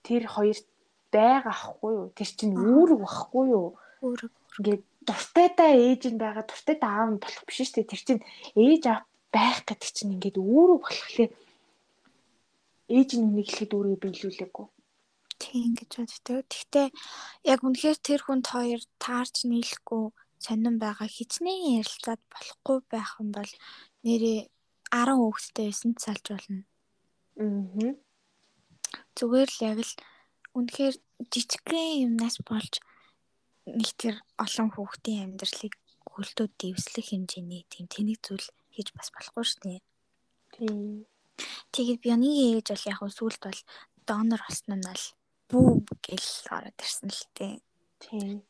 [0.07, 0.66] тэр хоёрт
[1.12, 2.07] байга ахгүй юу?
[2.16, 3.68] Тэр чинь үүрэг байхгүй юу?
[4.01, 4.30] Үүрэг.
[4.59, 7.90] Ингээд дуртайдаа ээж нь байгаа, дуртайдаа аав нь болох биш шүү дээ.
[7.90, 8.22] Тэр чинь
[8.59, 9.03] ээж аав
[9.34, 11.32] байх гэдэг чинь ингээд үүрэг болохлээр
[12.90, 14.66] ээж нь үнийг хэлэхэд үүргээ биелүүлээгүй.
[15.40, 16.44] Тийм гэж боддог.
[16.51, 16.88] Гэхдээ
[17.53, 20.05] яг үнэхээр тэр хүнд хоёр таарч нийлэхгүй
[20.42, 23.53] сонирн байгаа хичнээн ярилцаад болохгүй байх юм бол
[24.05, 24.40] нэрээ
[24.90, 26.62] 10 хүүхэдтэй байсан салж болно.
[27.40, 27.94] Аа.
[29.16, 29.94] Зүгээр л яг л
[30.59, 30.96] үнэхээр
[31.32, 32.82] жижигхэн юмнаас болж
[33.67, 35.75] нэг тэр олон хүүхдийн амьдралыг
[36.11, 39.81] хөлтөө дэвслэх хэмжээний тийм тэнэг зүйл хийж бас болохгүй шүү дээ.
[40.55, 41.07] Тийм.
[41.73, 43.61] Тэгээд бионигийн ээж бол яг сүүлд бол
[44.09, 45.05] донор болсон нь бол
[45.51, 45.71] бүү
[46.05, 47.55] гэл ороод ирсэн л тээ.
[48.03, 48.43] Тийм.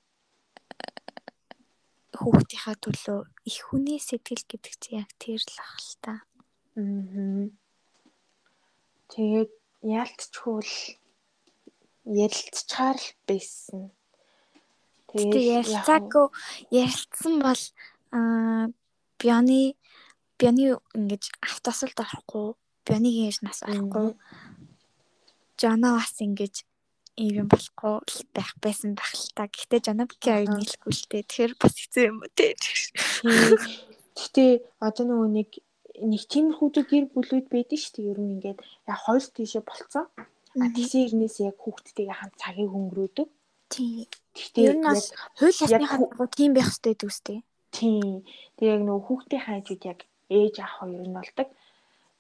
[2.17, 6.15] Хүүхдийнхаа төлөө их хүний сэтгэл гэдэг чинь яг тэр л ах л та.
[6.77, 7.49] Аа.
[9.13, 9.53] Тэгээд
[9.85, 10.77] яалтчгүй л
[12.05, 13.91] ярилцчаар л байсан.
[15.15, 16.27] Тэгээд ярилцаагүй
[16.71, 17.63] ярилцсан бол
[19.21, 19.61] бионы
[20.39, 20.65] бионы
[20.97, 22.57] ингэж автосолд орохгүй
[22.87, 24.17] бионыгийн ээж нас орохгүй
[25.61, 26.65] жана бас ингэж
[27.21, 28.01] ийм юм болохгүй
[28.33, 29.45] байх байсан байх л та.
[29.51, 31.23] Гэхдээ жанабки аяг нийлэхгүй л дээ.
[31.29, 32.57] Тэгэхээр бас хэцүү юм уу те.
[34.17, 34.45] Гэтэ
[34.81, 35.51] одоо нөгөө нэг
[36.01, 38.11] нэг тиймэрхүү гэр бүлүүд байдаг шүү дээ.
[38.15, 38.59] Ер нь ингээд
[38.89, 40.07] яг хоёр тийшээ болцсон.
[40.57, 43.29] А тэгсэн хэрнээс яг хүүхдтэйгээ хамт цагийг өнгөрөөдөг.
[43.71, 44.07] Тийм.
[44.35, 47.39] Гэхдээ Ер нь бас хууль ёсныхаа дагуу тийм байх хэрэгтэй гэдэг үстэй.
[47.71, 48.27] Тийм.
[48.59, 51.49] Тэгээ яг нөгөө хүүхдийн хажууд яг ээж ах хоёр нь болдог.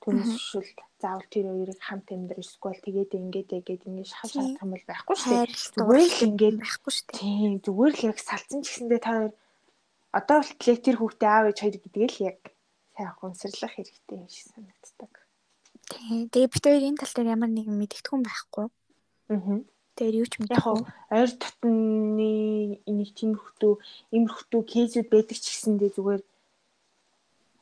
[0.00, 0.64] Шүл
[1.02, 5.32] заавал тэр хоёрыг хамт амьдрал эсвэл тэгээд ингээд ингээд ингээд шаардах юм бол байхгүй шүү
[5.44, 5.76] дээ.
[5.76, 7.20] Зүгээр л ингээд байхгүй шүү дээ.
[7.20, 7.52] Тийм.
[7.60, 9.32] Зүгээр л яг салцсан ч гэсэндээ та хоёр
[10.16, 12.38] одоо болтлоо тэр хүүхдээ аав ээж хоёр гэдэг л яг
[12.96, 15.12] сайн хүнсэрлэх хэрэгтэй юм шиг санагддаг.
[15.90, 16.20] Тийм.
[16.32, 18.66] Тэгээ бид хоёр энэ тал дээр ямар нэгэн мэдгэдэггүй байхгүй.
[19.30, 19.60] Аа.
[19.98, 20.80] Тэр юу ч Яг мэдэхгүй.
[21.12, 22.30] ойр татны
[22.88, 23.72] энийг тиймэрхүү
[24.14, 26.22] иймэрхүү кейсүүд байдаг ч гэсэндээ зүгээр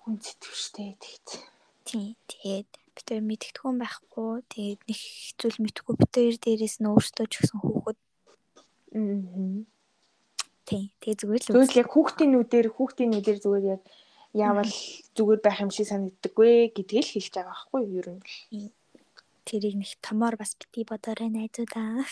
[0.03, 1.29] хүн сэтгэвчтэй тэгт.
[1.89, 2.17] Тийм.
[2.29, 4.33] Тэгээд бид хоёр мэдгэдэггүй байхгүй.
[4.53, 5.01] Тэгээд нэг
[5.41, 7.99] зүйл мэдхгүй бид хоёр дээрээс нь өөртөө ч гэсэн хүүхэд.
[8.97, 9.65] Аа.
[10.69, 10.85] Тийм.
[11.01, 13.83] Тэгээд зүгээр л Тэгвэл яг хүүхдийн нүдээр хүүхдийн нүдээр зүгээр яг
[14.37, 14.75] яавал
[15.17, 18.23] зүгээр байх юм шиг санагддаггүй гэдгийг л хэлж байгаа байхгүй юу ер нь
[19.49, 22.05] тэрийг нэг томоор бас бити бодорой найзуудаа.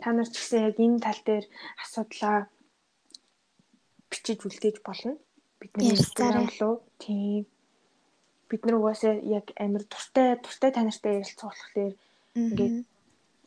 [0.00, 1.44] Та нар ч гэсэн яг энэ тал дээр
[1.84, 2.48] асуудлаа
[4.08, 5.20] бичиж үлдээж болно.
[5.60, 7.44] Бидний Instagram руу тийм
[8.48, 11.94] бид нар угаасаа яг амар дуртай дуртай танартай ярилцах болохоор
[12.34, 12.76] ингээд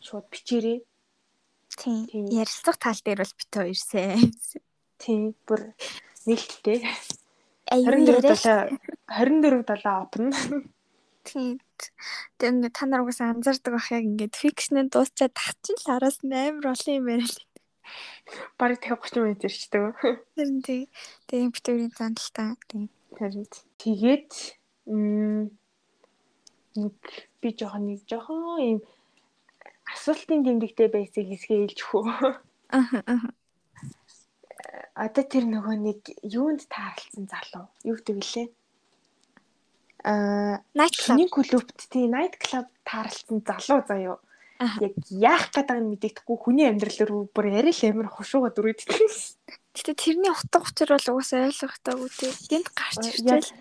[0.05, 0.79] шууд бичээрэй.
[1.77, 2.25] Тийм.
[2.31, 4.01] Ярилцах тал дээр бол бит хоёрсэ.
[5.01, 5.35] Тийм.
[5.47, 5.61] Бүр
[6.25, 6.83] нийлттэй.
[7.71, 10.31] 24/7 24/7 опн.
[11.27, 11.59] Тийм.
[12.39, 16.63] Тэг ингээ та нар угаасаа анзаардаг бах яг ингээ фикшнээ дуусчаад тахчин л араас 8
[16.63, 17.43] ролын юм яриа л.
[18.55, 19.95] Бараг 50 30 минут ирчдэг.
[20.35, 20.87] Харин тий.
[21.27, 22.55] Тэг юм битүүрийн зандалтай.
[23.19, 23.45] Харин
[23.83, 24.31] тэгээд
[26.79, 26.95] нэг
[27.43, 28.79] би жоохон нэг жоохон юм
[29.91, 32.07] асуултын тэмдэгтэй байсыг хэсгээ хэлж хөө.
[32.71, 33.31] Аа аа
[34.97, 37.67] Одоо тэр нөгөө нэг юунд таарлцсан залуу.
[37.85, 38.47] Юу гэдэг лээ?
[40.03, 41.05] Аа, Night club.
[41.17, 44.17] чиний клубт тий night club таарлцсан залуу заяо.
[44.81, 48.89] Яг яах байгааг нь мэддэхгүй хүний амьдрал руу бүр яриа л амар хушууга дүрээддэг.
[49.77, 52.31] Гэтэ тэрний утга учир бол угаасаа ойлгохдоогүй тий.
[52.49, 53.53] Гинт гарч Яг ирчихэл.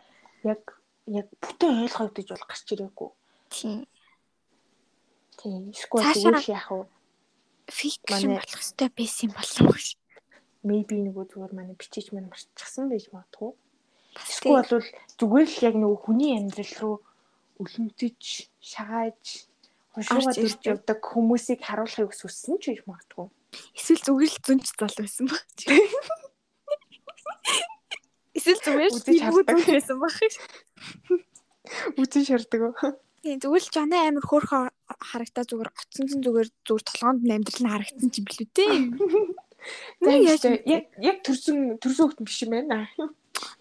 [0.48, 0.62] яг
[1.04, 3.10] яг бүтэн ойлгогдож бол гарч ирээгүй.
[3.52, 3.80] Тийм.
[5.36, 5.62] Тийм.
[5.76, 6.88] Эсвэл л яах вэ?
[7.68, 9.76] Фикшн болох хэрэгтэй байсан болов уу?
[10.66, 13.54] Maybe нөгөө зүгээр манай бичиж маань марчихсан байж магадгүй.
[14.26, 14.84] Эсвэл бол
[15.20, 16.96] зүгээр л яг нөгөө хүний амьдрал руу
[17.62, 18.20] өлөмтөж,
[18.60, 19.24] шагааж,
[19.94, 20.72] хушууга Орж дурж ирдэг.
[20.72, 23.26] явдаг хүмүүсийг харуулахыг хүссэн ч байж магадгүй.
[23.76, 25.44] Эсвэл зүгээр л зүнч зал байсан баг.
[28.36, 30.16] Эсвэл зүгээр л зүнч байсан баг.
[31.96, 32.76] Үзэн шаарддаг.
[33.24, 38.10] Тийм зүгээр л жаны амир хөөрхөн харагтаа зүгээр оцсон зүгээр зүгээр толгоонд амьдрал нь харагдсан
[38.12, 38.64] ч билүү те.
[40.00, 42.88] Юу яаж яг яг төрсөн төрсөн хөлт биш юм байна.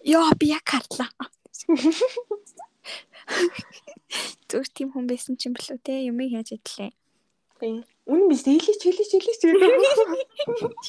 [0.04, 1.10] Яа би яг харлаа.
[4.48, 6.06] Зүгээр тийм хүн байсан ч юм билүү те.
[6.06, 6.92] Юмыг яаж идлээ.
[7.58, 7.82] Тийм.
[8.06, 9.42] Үнэн биш хэлээч хэлээч хэлээч.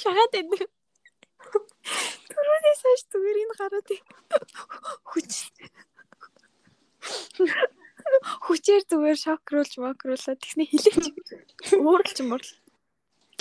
[0.02, 0.68] Шагаад байна.
[2.30, 3.90] Түрүүнээс хойш зүгээр энэ гараад
[5.10, 5.32] хүч.
[8.46, 11.06] Хүчээр зүгээр шокруулж мокруулаад тэгснэ хилээч.
[11.82, 12.18] Ууралч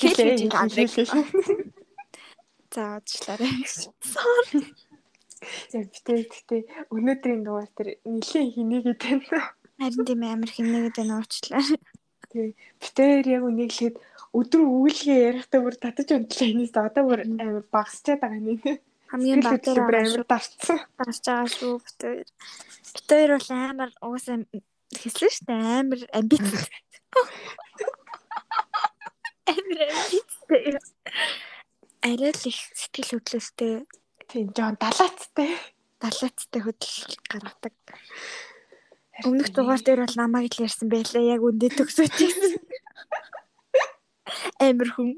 [0.03, 0.89] мөрл.
[0.93, 1.75] Хэлж чаддаг.
[2.75, 3.53] За уучлаарай.
[5.73, 9.55] Яг битээ гэхдээ өнөөдрийн дугаар тэр нилээн хинэгээд байна.
[9.79, 11.63] Харин тийм амар хинэгээд байна уучлаа.
[12.81, 13.97] Битээр яг үнийг хэлээд
[14.37, 18.63] өдөр өгүүлгээ ярихдаа бүр татаж унтлаа энэс одоо бүр амар багасчаад байгаа нэг.
[19.13, 20.29] Хамгийн баг дээр бүр байгаа амар шүү.
[20.33, 20.79] дарцсан.
[20.99, 22.29] Гарч байгаа шүү битээр.
[22.97, 24.37] Битээр бол амар угаасаа
[25.01, 26.45] хэслэн штэ амар амбиц.
[29.47, 30.79] Амар амбицтэй.
[32.03, 33.87] Арай л их сэтгэл хөдлөлттэй
[34.29, 35.55] Тийм жоон далаацтай.
[36.03, 37.75] далаацтай хөдөл гаргадаг.
[39.25, 41.23] Өмнөх дугаар дээр бол намайг л ярьсан байлаа.
[41.23, 42.59] Яг үндэ төгсөж ирсэн.
[44.67, 45.15] Амар хүн.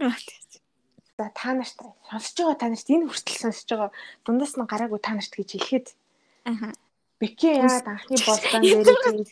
[1.18, 3.90] За та нарт сонсож байгаа та нарт энэ хүртэл сонсож байгаа
[4.22, 5.86] дундаас нь гараагүй та нарт гэж хэлэхэд
[6.44, 6.68] Аха.
[7.18, 9.26] Бики яагаад анхны болцоон дээр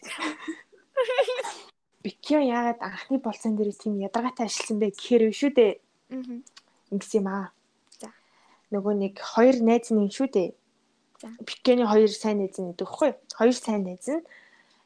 [2.06, 5.72] тийм Бики яагаад анхны болцоон дээр тийм ядаргаатай ажилласан бэ гэхээр биш шүү дээ.
[6.10, 6.38] Мгм.
[6.94, 7.50] Ингэсэн юм аа.
[7.98, 8.08] За.
[8.70, 10.50] Нөгөө нэг хоёр найз нэг шүү дээ.
[11.18, 11.28] За.
[11.42, 13.10] Бикэний хоёр сайн найз нэг гэхгүй.
[13.34, 14.22] Хоёр сайн найз нь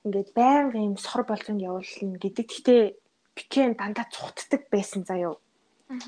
[0.09, 2.47] ингээд байнга юм сор болцоонд явуулна гэдэг.
[2.49, 2.83] Гэхдээ
[3.37, 5.05] Бикэн дандаа цухтдаг байсан.
[5.05, 5.37] Аха.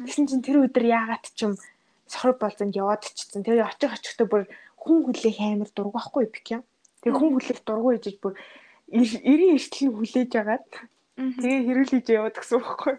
[0.07, 1.59] Тэгсэн чинь тэр өдөр яагаад ч юм
[2.07, 3.43] сохор болзонд яваад чицсэн.
[3.43, 4.43] Тэгээ очих очихтой бүр
[4.79, 6.63] хүн хүлээх амар дург байхгүй бик юм.
[7.03, 8.39] Тэгээ хүн хүлээх дургу ээжж бүр
[8.93, 9.27] 90
[9.59, 10.69] эртэл нь хүлээж агаад.
[11.17, 12.97] Тэгээ хэрүүлж яваад гэсэн үг байхгүй.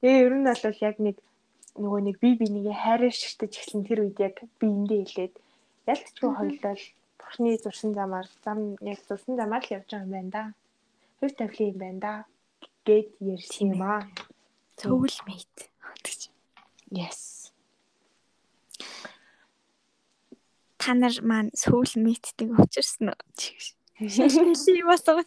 [0.00, 1.16] Тэгээ ер нь бол яг нэг
[1.76, 5.34] нөгөө нэг би бинийгээ хайраар ширтэж эхлэн тэр үед яг биендээ хэлээд
[5.88, 6.82] ялцчгүй хоёлол
[7.16, 10.44] бурхны зурсан замаар зам яг зурсан замаар л явж байгаа юм байна да.
[11.20, 12.14] Хоёр тавилын юм байна да.
[12.84, 14.04] Гэт ярьсан юм аа.
[14.76, 15.72] Soulmate.
[16.02, 16.30] гэж.
[16.90, 17.52] Yes.
[20.76, 23.20] Та нар маань soulmate-ийг учирсан уу?
[23.96, 25.22] Шилжүүлээ бас уу?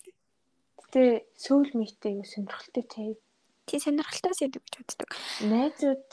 [0.96, 3.20] Гэтэ soulmate-ийг сонирхолтой тий.
[3.68, 5.12] Тий сонирхолтой сэдв гэж боддог.
[5.44, 6.08] Найзууд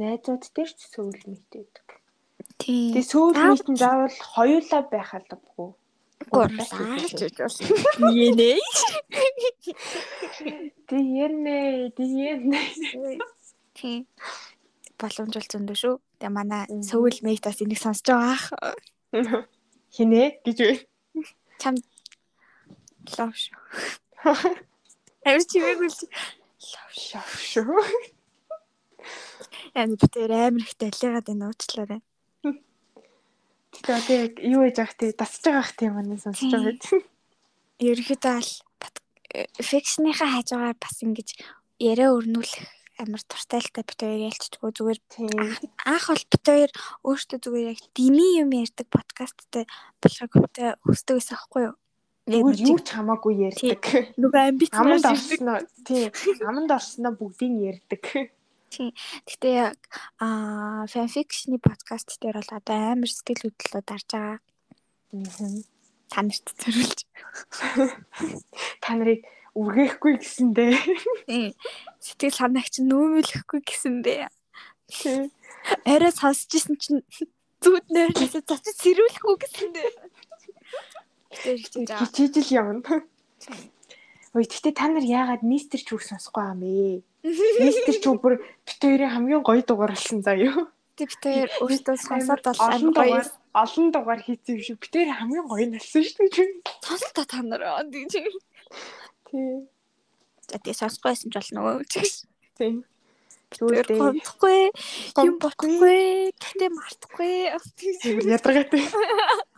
[0.00, 2.00] найзууд дээр ч soulmate байдаг.
[2.56, 2.96] Тий.
[2.96, 5.76] Тэгээ soulmate нь заавал хоёулаа байх албагүй.
[6.32, 7.60] Гурлаач гэж бас.
[8.00, 8.56] Нийнэ.
[10.88, 12.60] Диэнэ, диэнэ.
[13.76, 14.08] Тий.
[14.96, 15.94] Боломжол зөндөө шүү.
[16.24, 16.88] Тэгээ манай Мгм.
[16.88, 19.44] soulmate бас энийг сонсож байгаа ах.
[19.92, 20.72] Хинэ гэж вэ?
[21.60, 21.76] Чам
[23.16, 23.56] лав шүү.
[25.24, 27.00] Авир чимээг үл лав шүү.
[27.00, 27.80] Шав шүү.
[29.74, 32.00] Энэ бүтээр амар их далигаад энэ уучлаарай.
[33.70, 36.84] Тэгээ яг юу яж ах тий дасж байгаа ах тийм манай сонсож байгаа гэж.
[37.80, 38.52] Ерөнхийдөө аль
[39.62, 41.28] фикшныхаа хажуугаар бас ингэж
[41.80, 42.66] яриа өрнүүлэх
[43.00, 45.00] амар туртайлтай бит хоёр ялцчихгүй зүгээр
[45.88, 46.70] анх бол бит хоёр
[47.08, 49.64] өөртөө зүгээр яг дими юм ярьдаг подкасттай
[50.02, 51.74] болохыг хөвтэй хүсдэг байсан аахгүй юу?
[52.30, 54.14] Нэг юу ч хамаагүй ярьдаг.
[54.14, 56.14] нөгөө амбиц Аманд орсноо тий.
[56.46, 58.30] Аманд орсноо бүгдийг ярьдаг.
[58.70, 59.78] Гэтэ яг
[60.22, 64.38] аа фанфикшны подкаст дээр бол одоо амар сэтгэл хөдлөлөө дарж байгаа.
[66.10, 67.00] Та нарт зориулж.
[68.82, 69.26] Та нарыг
[69.58, 70.78] үргээхгүй гэсэндээ.
[71.98, 74.30] Сэтгэл санаагч нөөмөлөхгүй гэсэндээ.
[75.82, 77.02] Арай сонсч исэн чинь
[77.58, 79.90] зүуд нойрносоо зочид сэрүүлэхгүй гэсэндээ.
[79.90, 80.06] Тэр их
[80.38, 80.54] чинь
[80.94, 81.08] жаа.
[81.30, 82.82] Хичээж л явна.
[84.34, 87.02] Ой, гэхдээ та нар яагаад мистер чүг сонсохгүй юм бэ?
[87.66, 90.70] Мистер чүг бүр бит хоёрын хамгийн гоё дугаар болсон заяа.
[90.94, 95.10] Тэг бит хоёр өөртөө сонсоод бол олон дугаар олон дугаар хийсэн юм шиг бит хоёр
[95.18, 96.62] хамгийн гоё нэлсэн шүү дээ.
[96.78, 97.62] Сонслоо та нар.
[97.90, 98.22] Тэг чи.
[99.30, 99.66] Тий.
[100.46, 102.26] За тэг сонсгойсэн ч болно нөгөө чигш.
[102.54, 102.86] Тий.
[103.50, 105.74] Зүгээр гомдохгүй, юм Гомдохгүй.
[105.74, 107.34] бодохгүй, гэтээ мартахгүй.
[107.98, 108.82] Зүгээр ядаргаатай.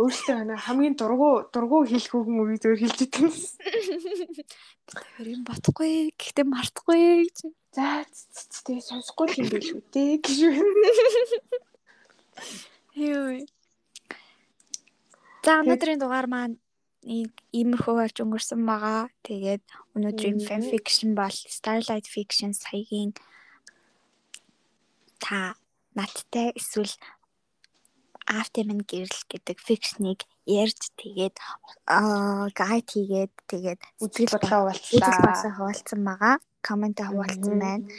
[0.00, 3.34] Өөртөө ана хамгийн дургу дургу хэлэх үг мөгийг зүгээр хэлж идэв.
[4.88, 7.38] Тэр юм бодохгүй, гэтээ мартахгүй гэж.
[7.76, 8.02] За
[8.64, 10.36] тэгээ сонсохгүй юм биш үү те гэж.
[12.96, 13.44] Юу.
[15.44, 16.56] За өнөөдрийн дугаар маань
[17.04, 19.08] ий- иймэрхүү болж өнгөрсөн байгаа.
[19.24, 19.62] Тэгээд
[19.96, 23.12] өнөөдрийн fan fiction бол Starlight Fiction саягийн
[25.20, 25.54] та
[25.96, 26.92] надтай эсвэл
[28.30, 31.34] After Man гэрэл гэдэг фикшнийг ярьж тэгээд
[31.90, 36.34] аа гайд хийгээд тэгээд Үзэл бодлоо бодлоо хуваалцсан байгаа.
[36.62, 37.90] Комент хуваалцсан байна.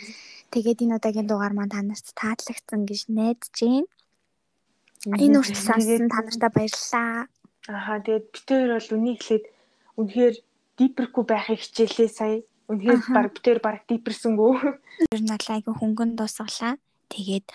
[0.56, 3.92] Тэгээд энэ удаагийн дугаар маань та нарт таалагдсан гэж найдаж байна.
[5.20, 7.28] Энэ үртэл сонссон та нартай баярлалаа.
[7.68, 9.46] Аха тэгээд бид хоёр бол үнийг хэлээд
[10.00, 10.36] үнэхээр
[10.80, 12.40] дипэргүй байхыг хичээлээ сая.
[12.72, 14.52] Үнэхээр баг бид хоёр баг дипэрсэнгүү.
[15.12, 16.80] Ер нь айгүй хөнгөн дуусгалаа.
[17.12, 17.46] Тэгээд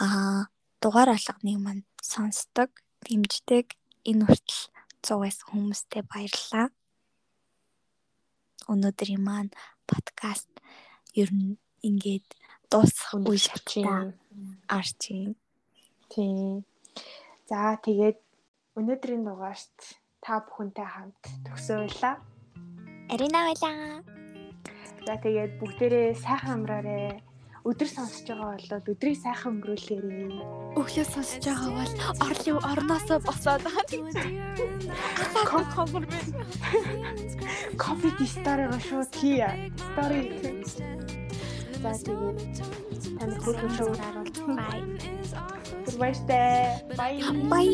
[0.00, 0.48] аа
[0.82, 2.70] дугаар алганыг маань сонсдог,
[3.06, 3.66] дэмждэг
[4.10, 4.62] энэ хүртэл
[5.06, 6.66] 100 байсан хүмүүстээ баярлалаа.
[8.72, 9.50] Өнөөдрийн маань
[9.86, 10.50] подкаст
[11.14, 12.26] ер нь ингээд
[12.70, 13.84] дуусах үе шаттай
[14.66, 15.34] арч юм.
[16.10, 16.66] Тийм.
[17.50, 18.18] За тэгээд
[18.78, 19.78] өнөөдрийн дугаарт
[20.24, 22.16] та бүхэнтэй хамт төгсөөлаа.
[23.12, 24.02] Арина байлаа.
[25.06, 27.31] За тэгээд бүгдээрээ сайхан амраарэ.
[27.62, 30.34] Өдөр сонсож байгаа бол өдрийг сайхан өнгөрүүлээрэй.
[30.82, 31.92] Өглөө сонсож байгаа бол
[32.26, 33.62] орлын орноосоо босоод
[35.46, 36.42] Ко- хомор байна.
[37.78, 39.46] Кофе дистарыг шууд хий.
[39.78, 40.22] Стори.
[41.82, 42.38] За тэгээд
[43.18, 44.80] таны хөлөө шууд Харуулж бай.
[46.02, 46.82] баяртай.
[46.98, 47.14] Бай.
[47.52, 47.68] Бай.